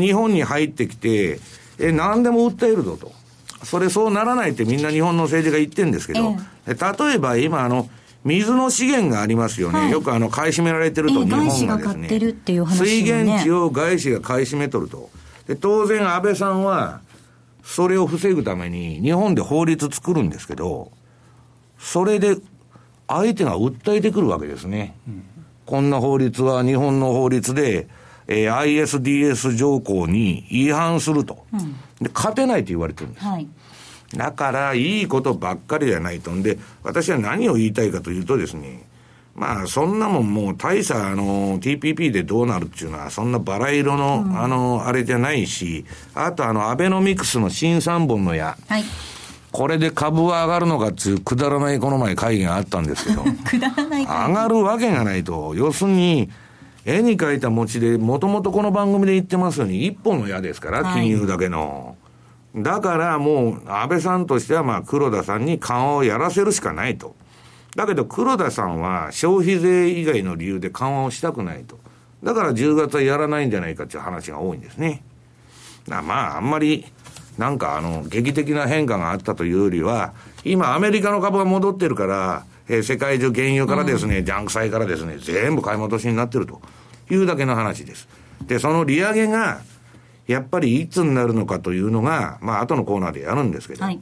[0.00, 1.40] 日本に入ってきて、
[1.78, 3.12] え、何でも訴えるぞと。
[3.64, 7.88] それそうならないってみんな日本の政治が言ってるんですけど、え例えば今あの、
[8.24, 9.80] 水の資源がありますよね。
[9.80, 12.08] はい、よくあの、買い占められてると、日本がですね。
[12.66, 15.10] 水源地を外資が買い占めとると。
[15.48, 17.00] で、当然安倍さんは、
[17.64, 20.92] それを防ぐために日本で法律作るんですけど、
[21.78, 22.36] それで
[23.08, 24.94] 相手が訴えてくるわけですね。
[25.08, 25.24] うん、
[25.66, 27.88] こんな法律は日本の法律で、
[28.28, 32.10] えー、ISDS 条項に違反すると、うん、で。
[32.14, 33.26] 勝てないと言われてるんです。
[33.26, 33.48] はい
[34.14, 38.82] だから、いいことばっかりじゃないとんで、私は何を言いたいかというとですね、
[39.34, 48.58] まあ、そんなもんもう大差、あの、TPP でどうなるっていうのは、そんなバラ色の、うん、あの、あれじゃないし、あとあの、アベノミクスの新三本の矢。
[48.68, 48.84] はい。
[49.50, 53.22] これで株は上がるのかっていうくだらないこの前会議があったんですけど。
[53.44, 55.54] くだらない上がるわけがないと。
[55.56, 56.30] 要するに、
[56.84, 61.96] 絵に描いた餅で、もともとこの番組で言ってますように、一本の矢ですから、金融だけの。
[62.54, 67.14] だからもう、安倍さんとしてはまあ黒田さんに緩和をやらせるしかないと。
[67.76, 71.78] だけど黒田さんは消費税以外の理由で緩和をしたくないと。
[72.22, 75.02] だから10月はやらないんじゃないかっていう話が多いんですね。
[75.88, 76.84] まあ、あんまり、
[77.38, 80.12] なんかあの、劇的な変化があったというよりは、
[80.44, 86.60] 今アメリカの株が戻ってるから、えー、世界中原油からですね、うん、ジャンク債からですね、全部買い戻しになってると
[87.10, 88.08] いうだけの話です。
[88.46, 89.60] で、その利上げが、
[90.26, 94.00] やっぱりいつになるのかというのが、まあ後のコーナーでやるんですけど、はい、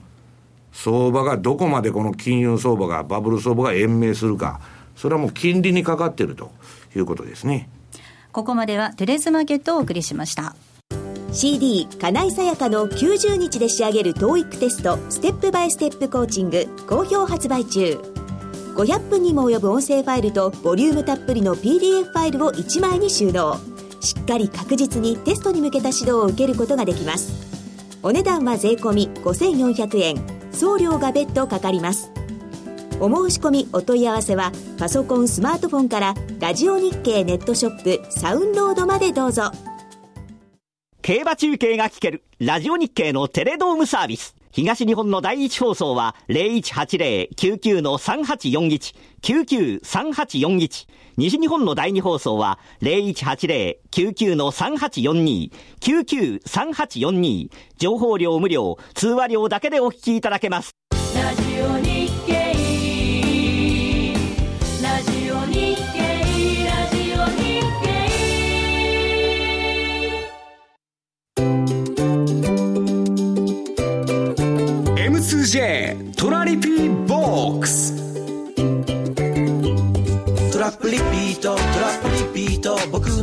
[0.72, 4.60] 相場がどこまでこの金融相場が、バブル相場が延命するか、
[4.96, 6.50] それはもう金利にかかっていると
[6.94, 7.68] いうことですね。
[8.32, 10.54] ここまではテレスマーケットをお送りしました。
[11.32, 18.00] CD 金井さやかの90日で仕上げる TOEIC テストステップバイステップコーチング好評発売中
[18.74, 23.58] 500分にも及ぶ音声ファイルとボリュームたっぷりの PDF ファイルを1枚に収納
[24.00, 27.50] しっかり確実にテストに向けた指導を受けることができます。
[28.02, 30.16] お値段は税込5400円。
[30.52, 32.10] 送料が別途かかります。
[33.00, 39.50] お申し込みお問い合わせはパソコンスマートフォンからラジオ日経ネットショップサウンロードまでどうぞ。
[41.00, 44.36] 競馬中継が聞けるラジオ日経のテレドームサービス。
[44.52, 50.88] 東日本の第一放送は0180-99-3841、99-3841。
[51.16, 57.50] 西日本の第二放送は0180-99-3842、99-3842。
[57.76, 60.70] 情報量無料、通話料だけでお聞きいただけます。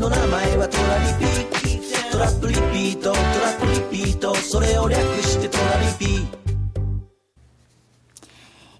[0.10, 2.20] の名前はトラリピト。
[2.20, 3.12] ラップリピート。
[3.12, 4.34] トラップリピート。
[4.36, 5.97] それを略してトラリピ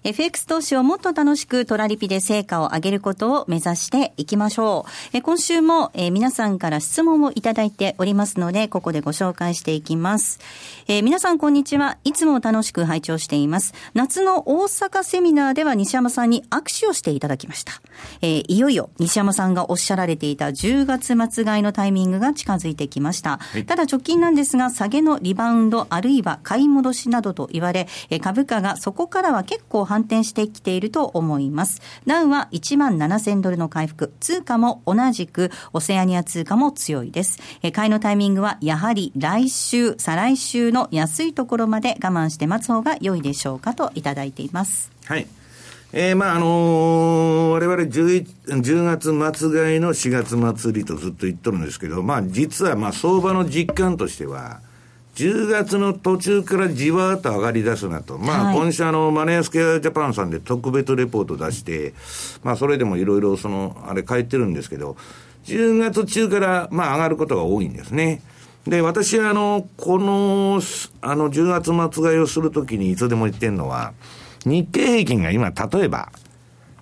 [0.08, 4.90] FX 投資をもっと楽しくトラリピで成果を上げることを目指していきましょう。
[5.12, 10.40] え今週も、え皆さんから質問をいただいておりますので、ここでご紹介していきます。
[10.86, 11.98] え皆さんこんにちは。
[12.04, 13.74] いつも楽しく拝聴しています。
[13.92, 17.74] 夏の大阪セミナーでは西山さんに握手をしていただきました。
[18.22, 23.36] えいよいよ西山さんがおっしゃられていた10月末買いのタイミングが近づいてきました。
[23.36, 31.80] はい、ただ直近なんですが、下げのリバウンドあるいは買い戻しなどと言われ、え株価がそこからは結構反転してきていると思います。
[32.06, 34.12] ダウは1万7000ドルの回復。
[34.20, 37.38] 通貨も同じく、オセアニア通貨も強いです。
[37.62, 44.90] え買いのタイミングはやはり来週、再来週の安いところまで我慢して待つ方が良いでしょうかといただいています。
[45.04, 45.26] はい。
[45.92, 48.84] えー、まああのー、我々 10, 10
[49.14, 54.60] 月末買いの4月末りとずっと言っとるんですけど、まあ実はまあ相場の実感としては、
[55.18, 58.18] 10月の途中からじわーっと上がり出すなと。
[58.18, 61.92] まあ、今週あの、マネースケアジャパンさんで特別レポート出して、
[62.44, 64.96] まあ、それでもいろいろその、あれ書いてるんですけど、
[65.46, 68.22] 10月中から、まあ、上がることが多いんですね。
[68.64, 70.60] で、私はあの、この、
[71.00, 73.94] あの、10月末買いをするときにいつでも言ってるのは、
[74.44, 76.12] 日経平均が今、例えば、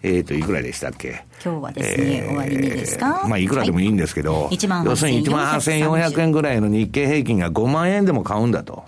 [0.02, 1.24] えっ、ー、と、いくらでしたっけ？
[1.44, 3.26] 今日はですね、えー、終わりにですか？
[3.28, 8.84] まあ、いくらでもいいんですけど、はい、万要するに1万8400円ぐらいの日経平均が5万円でも買うんだと。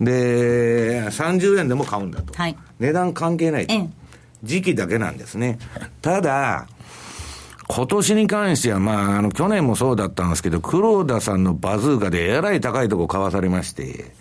[0.00, 2.34] で、30円でも買うんだと。
[2.34, 3.74] はい、値段関係ないと。
[4.42, 5.58] 時期だけなんですね。
[6.02, 6.66] ただ、
[7.68, 14.12] 今年に関しては、まあ、あの、去年もそうだったんですけど、黒田さんのバズーカでえらい高いとこ買わされまして、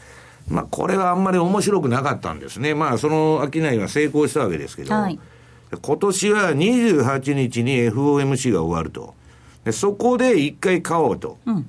[0.50, 2.74] まあ、これはあんまり面白くなかったんですね。
[2.74, 5.20] まあ、その商いは成功したわけですけど、はい
[5.82, 9.14] 今年は28日に FOMC が終わると。
[9.64, 11.38] でそこで一回買おうと。
[11.46, 11.66] うん、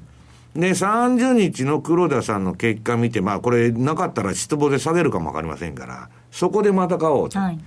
[0.55, 7.39] で、30日の黒田さんの結果見て、まあこれなかったら失望で下げるかもわかりませんから、そこでまた買おうと。
[7.39, 7.59] はい、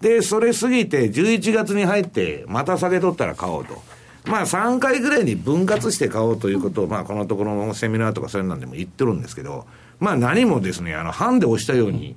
[0.00, 3.82] で、それ過ぎて11月に入ってまた下げ取ったら買おうと。
[4.26, 9.66] まあ3回ぐらいに分割して買おうということを、まあこのところのセミナーとかそういうのでも言ってるんですけど、
[9.98, 12.16] まあ何もですね、あの、ハンで押したように、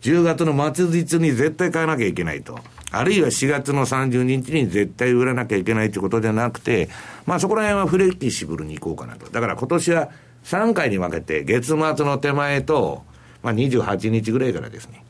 [0.00, 2.58] 10月の末日に絶対買わなきゃいけないと。
[2.98, 6.88] あるいは4月の30日に絶対売らなきゃいけないってことじゃなくて、
[7.26, 9.30] まあそこら辺はフレキシブルにいこうかなと。
[9.30, 10.10] だから今年は
[10.44, 13.02] 3回に分けて、月末の手前と、
[13.42, 15.04] まあ28日ぐらいからですね。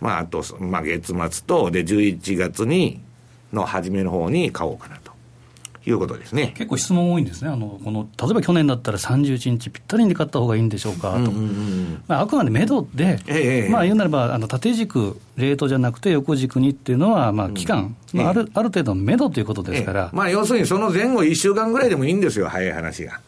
[0.00, 3.00] まああと、まあ月末と、で11月に、
[3.52, 5.07] の初めの方に買おうかなと。
[5.88, 6.52] いうことですね。
[6.54, 7.50] 結構質問多いんですね。
[7.50, 11.32] あのこの、例えば去年だったら31日ぴったりに買った方がいいんでしょうかと、
[12.06, 23.20] まあ、あくまで目処で、ええ、まあ、言うなればあの縦軸、レートじゃなくて横軸にっていうのは、まあ、期間、うん、まあ、あるある程度の目処ということですから、まあ、要するにその前後1週間ぐらいでもいいんですよ、早い話が。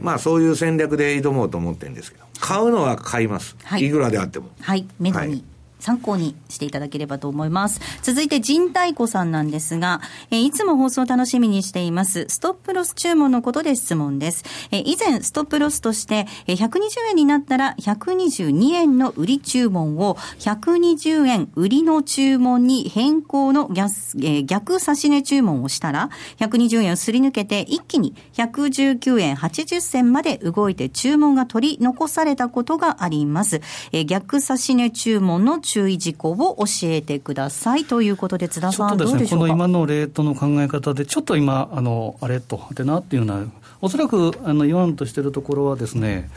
[0.00, 4.50] まあ、そういう戦略で挑もうと思ってるんですけど、買うのは買います、はい、いくらであっても。
[4.60, 5.44] はい、目処に
[5.84, 7.78] 参考にしていただければと思います。
[8.00, 14.44] 続いて、陣太鼓さんなんですが、えいつも放送を楽しみにしています、ストップロス注文のことで質問です。
[14.70, 23.90] え以前、ストップロスとして、え120円になったら122円の売り注文を120円売りの注文に変更の逆,、
[24.22, 33.60] え逆差し値注文をしたら、120円をすり抜けて一気に119円80銭まで動いて注文が取り残されたことがあります。
[33.92, 37.84] え逆差し値注文の注意事項を教えてください。
[37.84, 43.44] ということで、津田さん、どうでしょうこの今のレートの考え方で、ちょっと今、あのあれと、はてなっていうのは、
[43.80, 46.30] おそらくあの言わんとしているところはですね、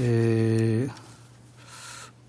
[0.00, 1.08] えー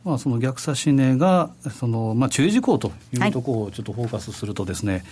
[0.03, 5.03] まあ、その逆差し値がその、まあ、注意事項というところをちょっとフォーカスするとですね、はい、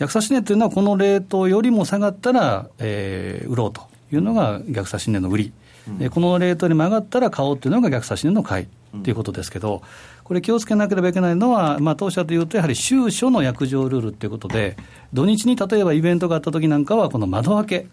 [0.00, 5.52] 逆差し値というのはこのレートよりも下がったら、えー、売ろうというのが逆差し値の売り、
[6.00, 8.66] うん、このレートに曲がったら買おうというのが逆差し値の買い
[9.02, 9.82] ということですけど、
[10.28, 14.76] これ気をつけなければいけないのは、まあ、当社でいうと、やはり週初の約定ルールということで、
[15.14, 17.86] 土日に例えばイベントがあった時なんかは、この窓開け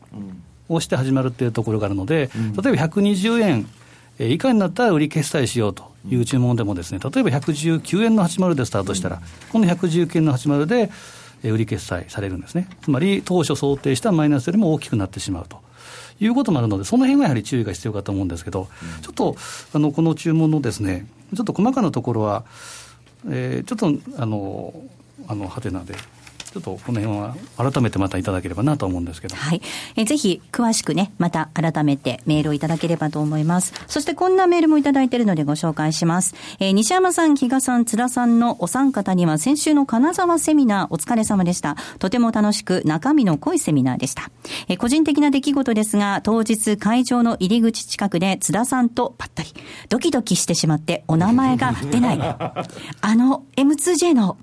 [0.67, 2.29] をして始まるっていうところがあるので、
[2.61, 3.67] 例えば120円
[4.19, 9.21] 以下になったら売り決済しようという注文でもですね、例えば119円の80でスタートしたら、
[9.53, 10.91] この119円の80で
[11.49, 12.67] 売り決済されるんですね。
[12.81, 15.63] つまり当初想定したマイナスよりも大きくなってしまうと。
[16.19, 18.69] いうこともあるので、その辺はやはり注意が必要かと思うんですけど、
[19.01, 19.35] ちょっと
[19.73, 22.43] あのこの注文のですね、ちょっと細かなところは、
[23.29, 24.73] えー、ちょっとあの、
[25.27, 25.95] あの、はてなで。
[26.55, 29.35] ちょっとこの辺は改めてまたいただければなと思うんですけど。
[29.35, 29.61] はい。
[29.97, 33.73] えぜひ詳しくね、また改めてメールをいただければと思います。
[33.87, 36.33] そしてこんなメールもいただいているのでご紹介します。
[36.59, 41.75] えー、西山さん、比嘉さん、津田さんのお三方には先週の金沢セミナーお疲れ様でした。
[41.99, 44.31] とても楽しく中身の濃いセミナーでした。
[44.69, 49.49] えー、個人的な出来事ですが、当日会場の入り口近くで津田さんとぱったり、
[49.89, 52.17] ドキドキしてしまってお名前が出ない。
[52.21, 52.65] あ
[53.13, 54.37] の M2J の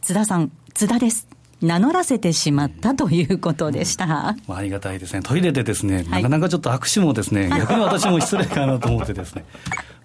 [0.00, 1.29] 津田さん、津田です。
[1.62, 4.36] 名乗らせてしまったということでした。
[4.48, 5.20] うん、ありがたいですね。
[5.22, 9.44] トイレでですね、なかなかちょっと握手もですね、 逆に私も失礼かなと思ってですね、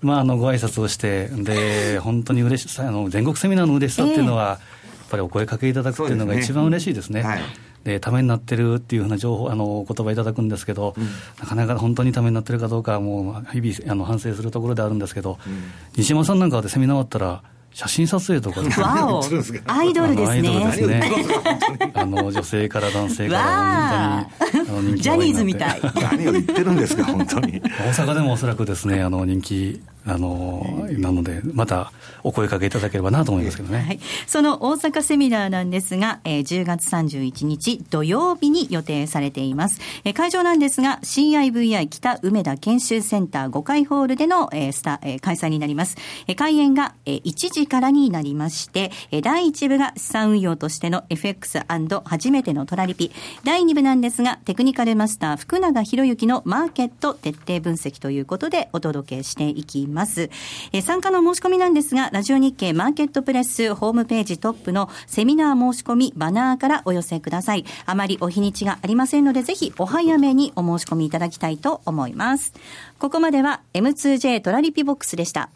[0.01, 7.21] まあ、あの、ご挨拶をして、で、本当に嬉しさ、あの、全国セミナーの嬉しさっていうのは、えー、やっぱりお声かけいただくっていうのが一番嬉しいですね。
[7.21, 7.41] すねはい。
[7.85, 11.03] でためになってるっていうふうな情報あの言葉いただくんですけど、うん、
[11.39, 15.63] なかなか本当にためになってるかどうかもう日々あの反省するところであるんですけど、うん、
[15.95, 17.43] 西山さんなんかでセミナー終わったら
[17.75, 19.21] 写真撮影とかわお
[19.67, 20.39] アイドルですね。
[20.47, 21.03] アイドルですね。
[21.93, 25.81] あの、女性から男性から本当に、ジャニーズみたい。
[25.93, 27.59] 何を言ってるんですか、本当に。
[27.59, 30.63] 大阪でもおそらくですね、あの、人気あの
[30.99, 31.91] なので、また
[32.23, 39.81] お声かけいただければなと思いますけどね、はい、その大阪セミナーなんですが、えー、10月31日土曜日に予定されています。
[40.03, 45.97] えー、会場なんですが、CIVI 北梅田研修センター5階ホールでの、えースタえー、開催になります。
[46.27, 51.65] えー、開演が、えー、1時からになりまして、え、第1部が資産運用としての FX&
[52.05, 53.11] 初めてのトラリピ。
[53.43, 60.05] 第2部なんですが、テクニカルマスター福永博之のマーケット徹底分析ということでお届けしていきます。
[60.05, 60.29] ます。
[60.71, 67.65] え参加の申し込みなんですが、ラジオ日経マーケットプレスホームページトップのセミナー申し込みバナーからお寄せください。
[67.85, 72.53] あまりお日にちがありませんので、ぜひお早めにお申し込みいただきたいと思います。
[72.99, 75.49] ここまでは M2J トラリピボックスでした。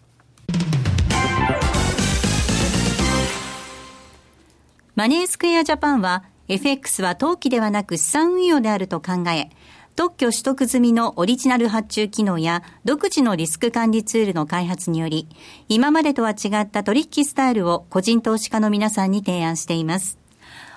[4.99, 9.49] マネースクエアジャパンは FX は投機ではなく資産運用であると考え、
[9.95, 15.29] 特許取得済みのオリジナル発注機能や独自のリスク管理ツールの開発により、
[15.69, 20.17] 今までとは違った取引スタイルを個人投資家の皆さんに提案しています。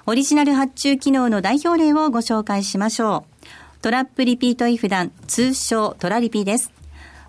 [0.06, 3.82] オリジナル発注機能の代表例をご紹介しましょう。
[3.82, 6.81] トラップリピートイフダン、通称トラリピです。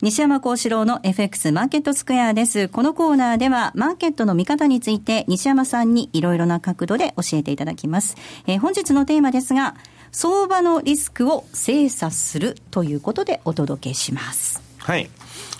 [0.00, 2.68] 西山幸四郎の FX マーケットスクエアです。
[2.68, 8.14] このコーナーではマーケットの見方について西山さんにいろいろな角度で教えていただきます。
[8.46, 9.74] えー、本日のテーマですが、
[10.12, 14.62] 相場のリスクを精査するということでお届けします。
[14.78, 15.10] はい。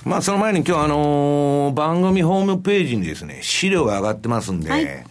[0.04, 5.04] まあ、その前に今日あのー、番組ホームページにですね、資料が上がってますんで、はい、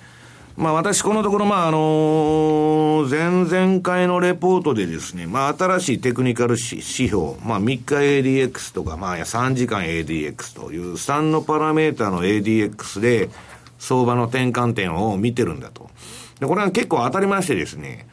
[0.57, 13.29] まあ私このところ、まああの、前々回のレポートでですね、まあ新しいテクニカル指標、まあ3日 ADX とか、まあ3時間 ADX という3のパラメータの ADX で
[13.77, 15.91] 相場の転換点を見てるんだと。
[16.39, 18.07] で、これは結構当たりましてですね、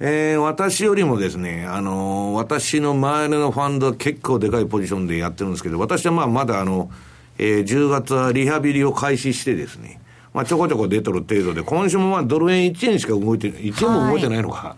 [0.00, 6.90] えー、私よりもですね、あの、私の周りのファンドは結構でかいポジションでやってるんですけど、私はまあまだあの、
[7.38, 10.00] えー、10月はリハビリを開始してですね、
[10.34, 14.76] まあ、ちょこちょこ出とる程度で、今週もまあドル円1円しか動いて、1円も動いてないのか、は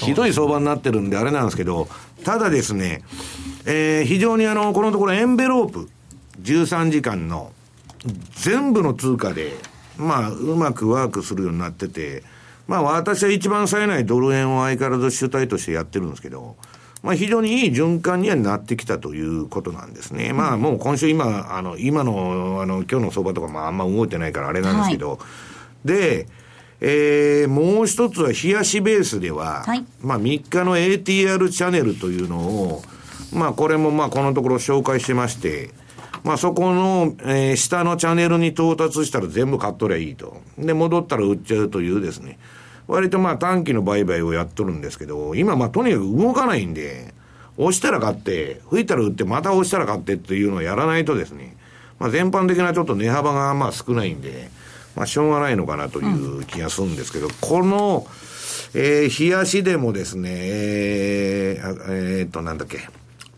[0.00, 1.88] い、ひどい相場になってるんであれなんですけど、
[2.24, 3.02] ただですね、
[3.66, 5.90] えー、非常にあの、このところエンベロープ、
[6.40, 7.52] 13時間の
[8.32, 9.52] 全部の通貨で、
[9.98, 12.22] まあ、うまくワークするようになってて、
[12.66, 16.56] まあ私は一番冴えないドル円を相変わらず主体としてやってるんですけど、
[17.04, 20.32] まあ非常にいい循環にはなってきたということなんですね。
[20.32, 25.18] まあもう今週今、あの、今の、あの、今日の相場とかもあんま動いてないからあれなんですけど、は
[25.84, 26.26] い、で、
[26.80, 32.82] えー、もう一つは冷やしベースでは、はい、まあ3日の ATR チャンネルというのを、
[33.34, 35.72] まあこれもまあこのところ紹介してまして、
[36.22, 40.38] まあそこの、えー、下のチャンネルに到達したら全部買っとりゃいいと。
[40.56, 42.38] で、戻ったら売っちゃうというですね。
[42.86, 47.14] 割とまあ短期の売買をやっとるんですけど、今まあとにかく動かないんで、
[47.56, 51.56] 押したら買って、吹いたら売って、また押したら買ってっていうのをやらないとですね、
[51.98, 54.48] まあ全般的なちょっと値幅がまあ少ないんで、
[54.96, 58.06] まあしょうがないのかなという気がするんですけど、うん、この、
[58.74, 62.88] えー、冷やしでもですね、えー、えー、っと、なんだっけ、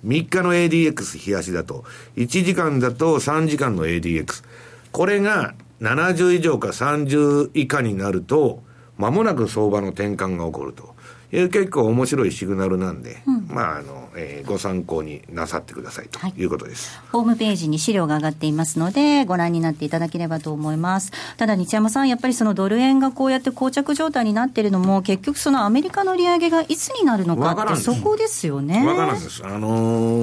[0.06, 1.84] 3日の ADX 冷やしだと、
[2.16, 4.44] 1時間だと3時間の ADX。
[4.92, 8.62] これが70以上か30以下になると、
[8.98, 10.96] 間もなく相場の転換が起こると。
[11.32, 16.44] いう結構面白いシグナルなんで、うん、まああの、えー、ご参考になさってくださいとい。
[16.44, 21.12] うことです、はい、ホームページに資料が上がっていますのでご覧になっていただければと思います。
[21.36, 28.86] ただ日山さんやっぱりそのドル円がこうやって膠着状態になっているのも結局そのアメリカの利上げがいつになるのかってそこですよね。
[28.86, 29.44] わからんです。
[29.44, 29.76] あの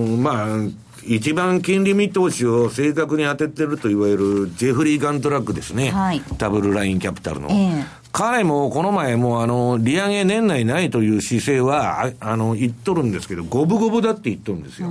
[0.06, 14.88] ー、まあ一番金利見通しを正確に当ててるといわゆるジェフリー・ガントラックですね、はい、ダブルラインキャピタルの、えー、彼もこの前もあの、利上げ年内ないという姿勢は、あの、言っとるんですけど、五分五分だって言っとるんですよ。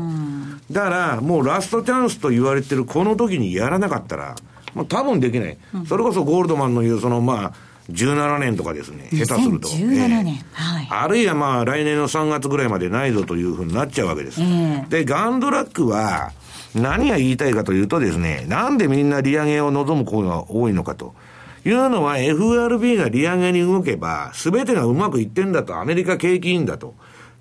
[0.70, 4.34] だから、もうラストチャンスと言われてるこの時にやらなかったら、
[4.74, 5.56] もう多分できない。
[5.74, 7.52] うん、それこそゴールドマンの言う、そのまあ、
[7.90, 9.68] 17年とかですね、下手すると。
[9.68, 10.88] 17年、えー、はい。
[10.90, 14.40] あるいはまあ、来年の3月ぐらいまでないぞというふうになっちゃうわけです。
[14.40, 16.30] えー、で、ガンドラックは、
[16.74, 21.14] 何が言いたいかというとですね、なんでみんな利上げを望む声が多いのかと。
[21.64, 26.94] いうのは FRB が利上げに動けば、すべてがうまくいってんだと、アメリカ景気いいんだと。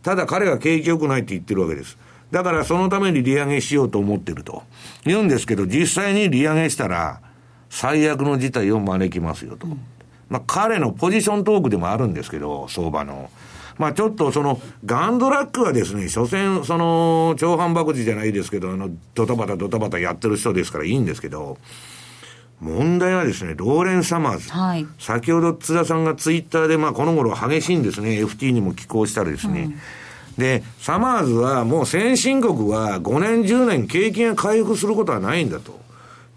[0.03, 1.97] ただ彼が景気良くないって言ってるわけです。
[2.31, 4.63] だからそのために利上げしようと思ってると。
[5.05, 7.19] 言うんですけど、実際に利上げしたら、
[7.69, 9.67] 最悪の事態を招きますよと。
[10.31, 13.29] まあ彼のポジショントークでもあるんですけど、相場の。
[13.77, 21.57] まあちょっとその、ガンドラックはですね、所詮、その、超反爆時じゃないですけど、あの、ドタバタドタバタやってる人ですからいいんですけど、
[22.61, 24.49] 問題はですね、ローレン・サマーズ。
[24.51, 28.11] はい、先ほど津田さんがツイッターで、まあ、この頃激しいんですね。
[28.23, 29.63] FT にも寄稿したらですね。
[29.63, 29.75] うん、
[30.37, 35.81] で、サマーズはもう先進国は5年、10年景気が回復することはないんだと。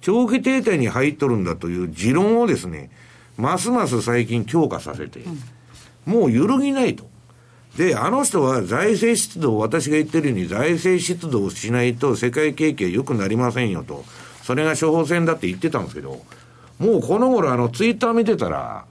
[0.00, 2.90] 長期停滞に入っとるんだという持論をですね、
[3.36, 5.20] ますます最近強化させて、
[6.06, 7.08] もう揺るぎないと。
[7.76, 14.04] で、あの人は財政出動、私が言ってるように財政出動しないと世界景気は良くなりませんよと。
[14.42, 16.20] それが処方箋だって言ってたんですけど、
[16.78, 18.84] もうこの頃あのツイッター見てたら、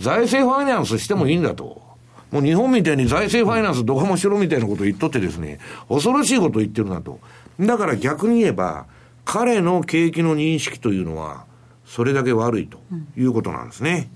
[0.00, 1.82] 財政ファイナンスしてもいいんだと。
[2.30, 7.20] もう日本みたいに財政ファイナンスどこもしろみたいなこと言っとってですね、恐ろしいこと言ってるなと。
[7.60, 8.86] だから逆に言えば、
[9.24, 11.44] 彼の景気の認識というのは、
[11.88, 12.78] それだけ悪いと
[13.16, 14.10] いうことなんですね。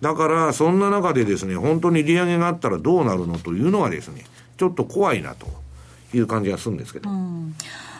[0.00, 4.24] だから、そんな中でですね、本当に利上げがあったらどうなるのというのはですね、
[4.56, 5.46] ちょっと怖いなと
[6.12, 7.08] いう感じがするんですけど。
[7.08, 7.54] うん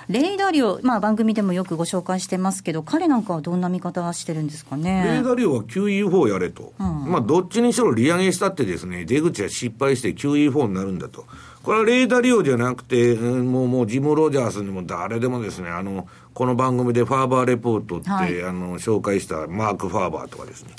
[0.09, 5.05] レイダリオ、まあ、番組でもよくご紹介してますけど、彼なんかはどんな見方してるんですかね？
[5.07, 11.25] レイダリオは QE4 やれと、うん、まあ、どっちにしろ利上げしたってですね、出口は失敗して QE4 になるんだと。
[11.63, 20.75] これはレイダリオじゃなくて、もう、もうジム・ロジャースにも誰でもですね、あの、この番組でファーバーレポートって、はい、あの、紹介したマーク・ファーバーとかですね。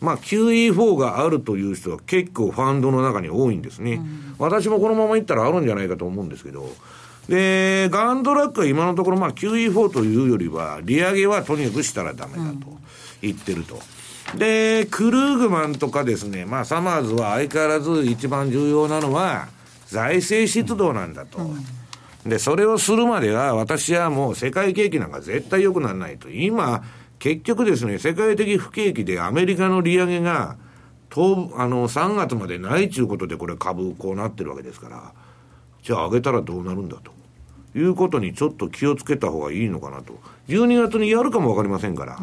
[0.00, 3.94] まあ、QE4 があるという人は結構ファンドの中に多いんですね。
[3.94, 6.68] うん、私もこのままいったらあるんじゃないかと思うんですけど、
[7.28, 12.66] で、ガンドラックは今のところ、まあ、QE4 というよりは、利上げはとにかくしたらダメだと
[13.22, 13.80] 言ってると。
[14.32, 19.48] うん、で、クルーグマンとかですね、まあ、サマーズは相変わらず一番重要なのは、
[19.86, 21.38] 財政出動なんだと。
[21.38, 21.64] うん、
[22.26, 26.30] で、それをするまでは、私はもう世界景気なんか絶対良くならないと。
[26.30, 26.82] 今、
[27.18, 30.56] 結局ですね、世界的不景気でアメリカの利上げが、
[31.10, 35.12] とあの、3月までないということで、これ株こうなってるわけですから、
[35.82, 37.12] じゃあ上げたらどうなるんだと。
[37.76, 40.18] いうことにちょっと気をつけた方がいいのかなと。
[40.48, 42.18] 12月にやるかもわかりませんから。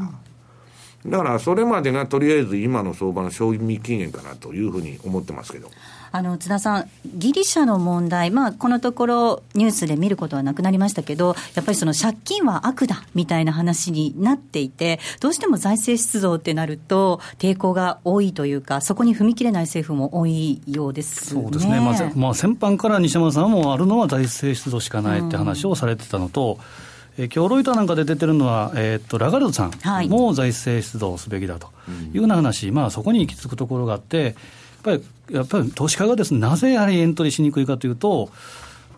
[1.06, 5.70] だからそれまでがとりあえず今の相場の賞味期限かなというふうに思ってますけど。
[6.14, 31.70] あの津田さん、ギリシャの問題、まあ、このところ、ニュースで見ることはなくなりましたけど、やっぱりその借金は悪だみたいな話になっていて、どうしても財政出動ってなると、抵抗が多いというか、そこに踏み切れない政府も多いようです、ね、そうですね、まあ、まあ、先般から西山さんもあるのは財政出動しかないって話をされてたのと、うんえー、今日ロイターなんかで出てるのは、えー、っとラガルドさんも財政出動すべきだと
[32.14, 34.36] いうような話、はい、まあ、そこに行き着くところがあって、
[34.82, 38.30] ぱりやっぱり投資家がです、ね、なぜやはりエントリーしにくいかというと、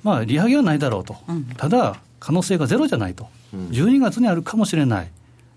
[0.03, 5.09] まあ、利上げはないだろうと、うん、ただ、可能性がゼロじゃないと、うん、12月にあるかもしれない。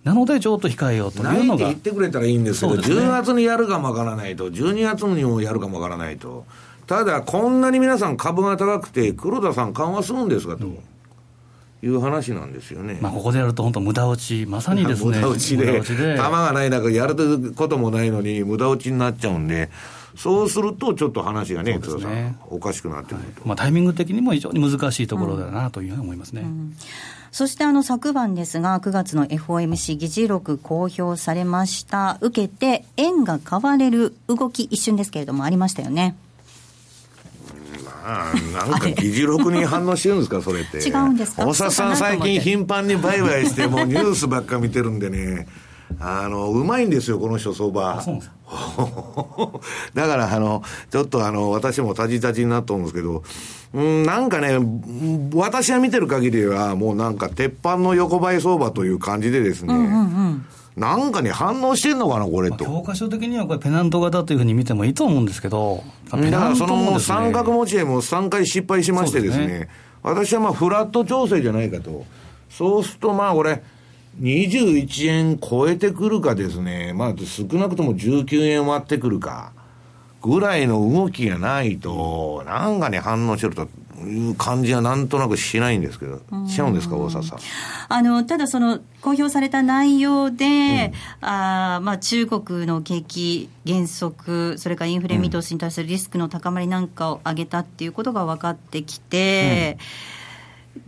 [0.04, 1.66] なので、ちょっと控えようというのが。
[1.66, 6.46] 言ってくれたらいいんですけど、ね、10月にやるかもわからないと、12月にもやるかもわからないと、
[6.86, 10.66] ただ、こんなに皆さん株が高くて、黒田さん緩和するんですかと。
[10.66, 10.78] うん
[11.82, 12.98] いう話なんですよね。
[13.00, 15.16] まあ、ここでやると本当無駄落ち、まさにですね。
[15.16, 19.70] 無駄落ちで、球がない中、やることもないのに、無駄落ちになっちゃうんで、
[20.16, 21.78] そうすると、ちょっと話がね、
[22.48, 26.42] おかしくなってくると、はい、まあ、タイミング的にも非常に難しいところだなというふうに思いますね。
[26.42, 26.76] うんうん
[27.32, 32.16] そしてあの昨晩ですが、9月の FOMC 議事録公表されました。
[32.22, 36.16] 受けて、円が買われる動き、一瞬ですけれども、ありましたよね。
[38.06, 40.78] あなんか議事録に反応してるんですか、それって。
[40.88, 41.44] 違うんですか？
[41.46, 45.46] 大沢さん、最近頻繁に売買して、もうニュースばっか見てるんでね。
[46.00, 48.02] あの、うまいんですよ、この人、相場。
[49.94, 53.22] だから、あの、ちょっとあの、私もたじたじになったんですけど、
[53.74, 54.58] うん、なんかね、
[55.34, 62.66] 私が見てる限りは、もうなんか、鉄板の横ばい相場という感じでですね、うんうんうんなんかに反応してんのかな、これと。
[62.66, 69.68] 教科書的にはこれ、ペナント型というふうに見てもいいと思うんですけど、だからその三角持ち合いも3回失敗しましてですね、すね
[70.02, 72.04] 私はまあフラット調整じゃないかと。
[72.50, 73.62] そうするとまあこれ、
[74.20, 79.52] 21円超えてくるかですね、まあ少なくとも19円割ってくるか、
[80.22, 83.68] ぐらいの動きがないと、なんかに反応してると、
[84.04, 87.38] いう感じはなんとなくしないんですけど、しちゃうんですか、大沢さん。
[87.88, 90.92] あのただ、その公表された内容で、
[91.22, 99.78] うん、あまあ、中国の景気減速、それからインフレ見通しに対するリスクの高まりなんかを挙げたっていうことが分かってきて。
[100.10, 100.25] うん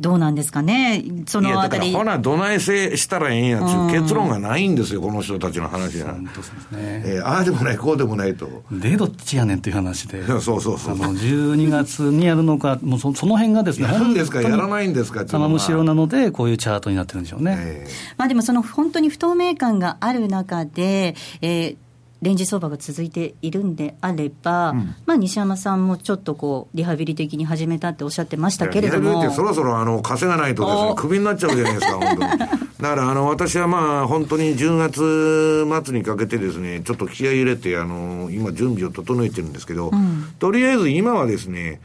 [0.01, 1.93] どうなんですかね、そのあたり。
[1.93, 6.12] ほな、どないせしたらええんやつう結論がないんですよ、この人たちの話は。
[6.12, 7.03] 本当ですね。
[7.07, 8.49] えー、ああでもない、こうでもないと。
[8.70, 10.24] で、どっちやねんという話で。
[10.26, 17.57] そうそうそうあの、12月にやるのか、もうそその辺がですね、やるんですか、やらないんですか、玉むしろなので、こういうチャートになってるんでしょうね。
[17.59, 21.76] えー、まあでも、その本当に不透明感がある中で、えー、
[22.21, 29.03] レンジ相場が続いているんであれば、うん、まあ、西山さんもちょっとこうリハビリ的に始めたっておっしゃってましたけれども。
[29.03, 32.21] リハビリってそろそろあの稼がないとですね、クビになっちゃうじゃないですか、本当に。
[32.21, 41.81] だからあの私はまあ本当に10月末にかけてですね、ちょっと気合い入れて、あの今準備を整えてるんですけど、うん、とりあえず今はですね、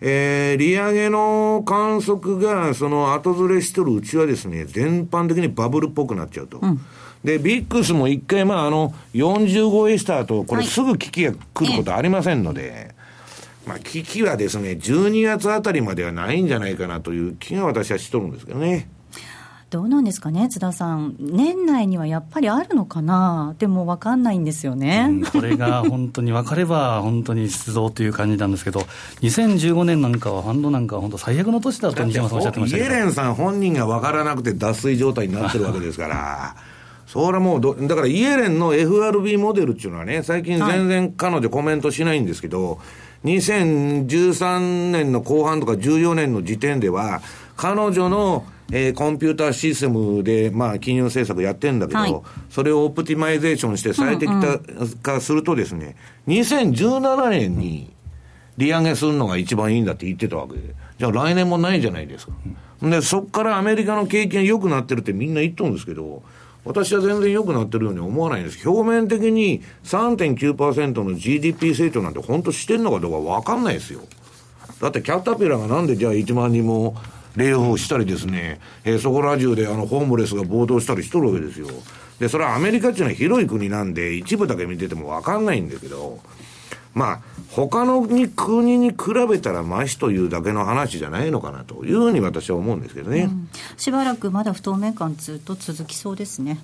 [0.00, 6.58] えー、利上げの観測がその後ずれしとるうちはですね、全般的にバブルっぽくなっちゃうと。
[6.58, 6.80] うん
[7.26, 12.94] で、ビックスも一回、まあ、あの、45エスターと、これすぐ危機が来ることありませんので、
[13.66, 18.88] まあ、危機はですね、12月あたりまではないんじゃないかなという気が私はしとるんですけどね。
[19.70, 28.86] どうなんですかね、津田さん、年内にはやっぱりあるのかな、でも分かんないんですよね、うん、これが本当に分かれば、本当に出動という感じなんですけど、
[29.22, 36.75] 2015年なんかは、ファンドなんかは本当、最悪の年だと西山さんおっしゃってましたイエレンさん本人が分からなくて脱水状態になってるわけですから。
[37.16, 42.76] それはもうど、だからイエレンの FRB モデルっていうのはね、最近全然彼女コメントしないんですけど、は
[43.24, 47.22] い、2013年の後半とか14年の時点では、
[47.56, 52.14] 彼女の、えー、コンピューターシステムで、まあ、金融政策やってんだけど、はい、
[52.50, 54.30] それをオプティマイゼーションして最適
[55.02, 55.96] 化するとですね、
[56.26, 57.94] うんうん、2017年に
[58.58, 62.32] 利上げするのが一番いいんだって言ってたわけで、じゃあ来年もないじゃないですか。
[62.82, 66.22] で、そこからアメリカの景気が良くなってるってみんな言っとるんですけど、
[66.66, 68.68] 私は全然良くなってるように思わないんです。
[68.68, 74.00] 表面的に3.9%の GDP 成長なんて本当してんのかどうかわかんないですよ。
[74.80, 76.96] だってキャタピラがなんでじゃあ1万人も
[77.36, 81.68] レイオフしたりですね、えー、そこら中であのホームレスが暴動したりしとるわけですよ。
[82.18, 86.18] で、それはアメリカっていうのは広い国なんで、一部だけ見ててもわかんないんだけど、
[86.96, 87.20] まあ、
[87.50, 88.96] 他の国に比
[89.28, 96.58] べたらましというだけの話じゃないのかなというふうに私は思うんですけどね、うん、しばらくまだ不透明感ずっと続きそうですね。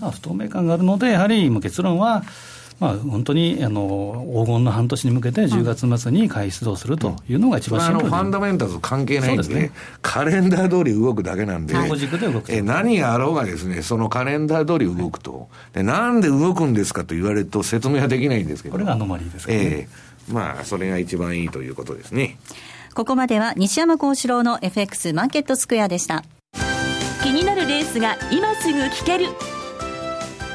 [0.00, 2.22] まあ、不透明感があるので、やはり結論は、
[2.78, 9.70] まあ、本当にあの黄金の半年に向けて、10月末に開始出動するというのが一番シンプル、うん、ファンダメンタルズ関係ないんですね、
[10.02, 11.90] カレンダー通り動くだけなんで、はい、
[12.48, 22.36] え何があろうがですね、そのカレンダー通り動くと、で、なんで動くんですかと言われると、説明はできないんですけど、これがアノマリーですね、えー、まあ、それが一番いいということですね。
[22.94, 26.24] ここまでは西山幸四郎の FX マーケットスクエアでした。
[27.22, 29.55] 気になるレースが今すぐ聞ける。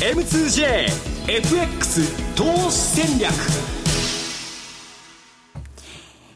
[0.00, 0.86] M2JFX
[2.36, 3.32] 投資戦略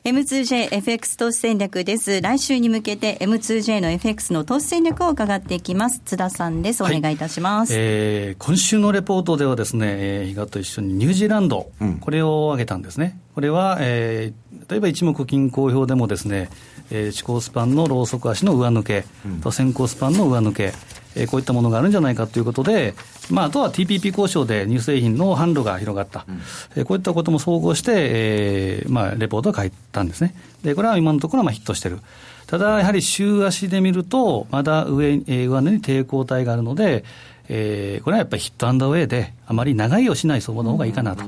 [0.03, 2.21] M2JFX 投資戦略です。
[2.21, 6.03] 来週に向けて M2J の FX の投資戦略を伺っていきます。
[6.05, 6.83] 津田さんです。
[6.83, 7.73] お願いいたします。
[7.73, 13.21] はい、えー、今週のレポートではですね、えー、比嘉と一緒にニュージーランド、うん、これを挙げたんですね。
[13.37, 16.51] これは、えー、例えば一目均衡表でもですね、
[16.91, 20.73] えー、地高スパンのローソク足の上抜け、うん、と先行スパンの上抜け、
[21.17, 22.95] えー、こういったものがあるんじゃないかということで、
[23.31, 26.41] まあ、あとは TPP 交渉で乳製品の販路が広がった、うん、
[26.77, 30.35] えー、こういったことも総合して、えーまあ、レポートを書いたんですね。
[30.63, 32.01] で、これは今のところはまあヒットしてる。
[32.47, 37.05] ただ、やはり週足で見ると、まだ上、え上値に抵抗体があるので、
[37.49, 41.25] えー、これはやっぱりヒットアンダーウェイで、あまり長いをしない相場の方がいいかなと。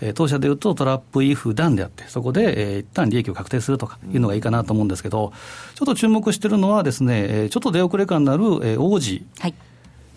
[0.00, 5.32] えー、当社でいうとトラップイフダンであって、そこで、えー、一旦利益を確定するとかいうのがいいかなと思うんですけど、
[5.74, 9.24] ちょっと注目してるのはですね、えー、ちょっと出遅れ感のある、えー、王子。
[9.38, 9.54] はい。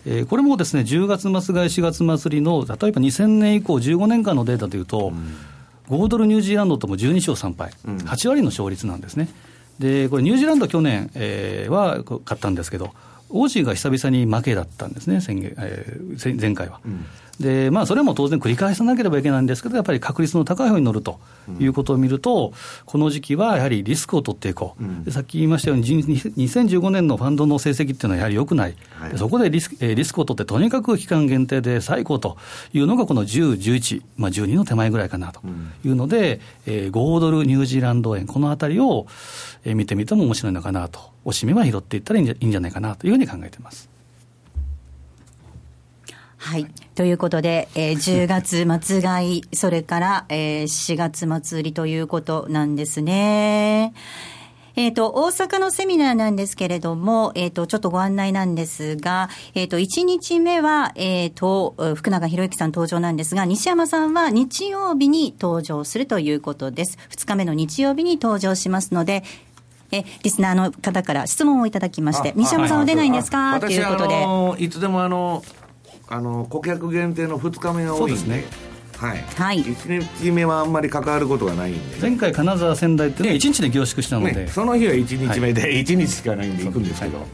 [0.06, 5.12] えー、これもですね10月末買い、4月末りの、例えば2000年以降、15年間のデータというと、
[5.88, 9.28] うん、5ドルニュージーランドとも12勝3敗、うん、8割の勝率なんですね。
[9.78, 12.92] で、これ、ニュージーランド去年、えー、は買ったんですけど、
[13.30, 16.80] 王子が久々に負けだったんですね、先えー、前回は。
[16.84, 17.04] うん
[17.40, 21.20] で、まあ、それも当然繰り返さなければいけないんですけど、やっぱり確率の高い方に乗ると
[21.60, 22.52] いうことを見ると、うん、
[22.84, 32.36] この時期はやはりリスクを取っていこう、うん、さっき言いましたように、2015年のファンドの成績っていうのはやはり良くない、はい、そこでリスクリスクを取って、とにかく期間限定で最高と
[32.72, 35.40] いうのが、この10、11、まあ、12の手前ぐらいかなと
[35.84, 39.06] いうので、うん、えー、5ドルニュージーランド円、このあたりを
[39.74, 43.88] 見てみても面白いのかなと、おしめは拾っていったらいいんじゃないかなというふうに考えています。
[46.38, 46.66] はい。
[46.94, 53.92] ということで、えー、10月末買い、それから、えー、4月末売りということなんですね。
[54.78, 66.96] えっ、ー、と、大阪のセミナーなんですけれども、えっ、ー、と、ちょっとご案内なんですが、えっ、ー、と、1日目は、えっ、と、福永博之さん登場なんですが、西山さんは日曜日に登場するということです。
[67.10, 69.24] 2日目の日曜日に登場しますので、
[69.90, 74.08] えリスナーの方から質問をいただきまして、西山さんは出ないんですか、ということ
[74.58, 74.64] で。
[74.64, 75.42] いつでもあの
[76.08, 78.30] あの顧客限定の2日目が多いんで。
[78.30, 78.67] ね
[78.98, 87.26] はい、はい、1日目はあんまり関わることがないんで前回金沢仙台っていうのは1日で凝縮したので、ね、その日は1日目で1日しかないんで行くんですけど、はい、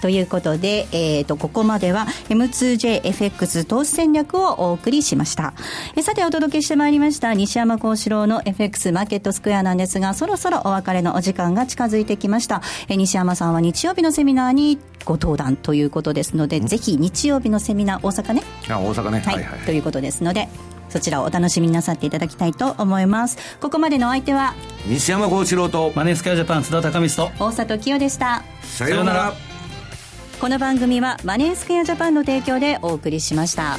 [0.00, 5.54] ということで、えーと、ここまでは M2JFX 投資戦略をお送りしました。
[5.96, 12.62] えさてお届けしてまいりました西山幸四郎の FX マーケットスクエアなんですがそろそろお別れのお時間が近づいてきました。
[12.88, 18.42] え西山さんは日曜日のセミナーにご登壇ということですので、ぜひ日曜日のセミナー大阪ね？
[18.68, 20.48] あ大阪ね、はい、はいはい、ということですので
[20.92, 23.38] そちらをお楽しみになさっていただきたいと思います。
[23.60, 24.54] ここまでのお相手は
[24.86, 28.44] 西山幸四郎とマネースクエアジャパン津田隆光と大里清でした。
[28.62, 29.32] さようなら。
[30.38, 33.78] この番組はマネースクエアジャパンの提供でお送りしました。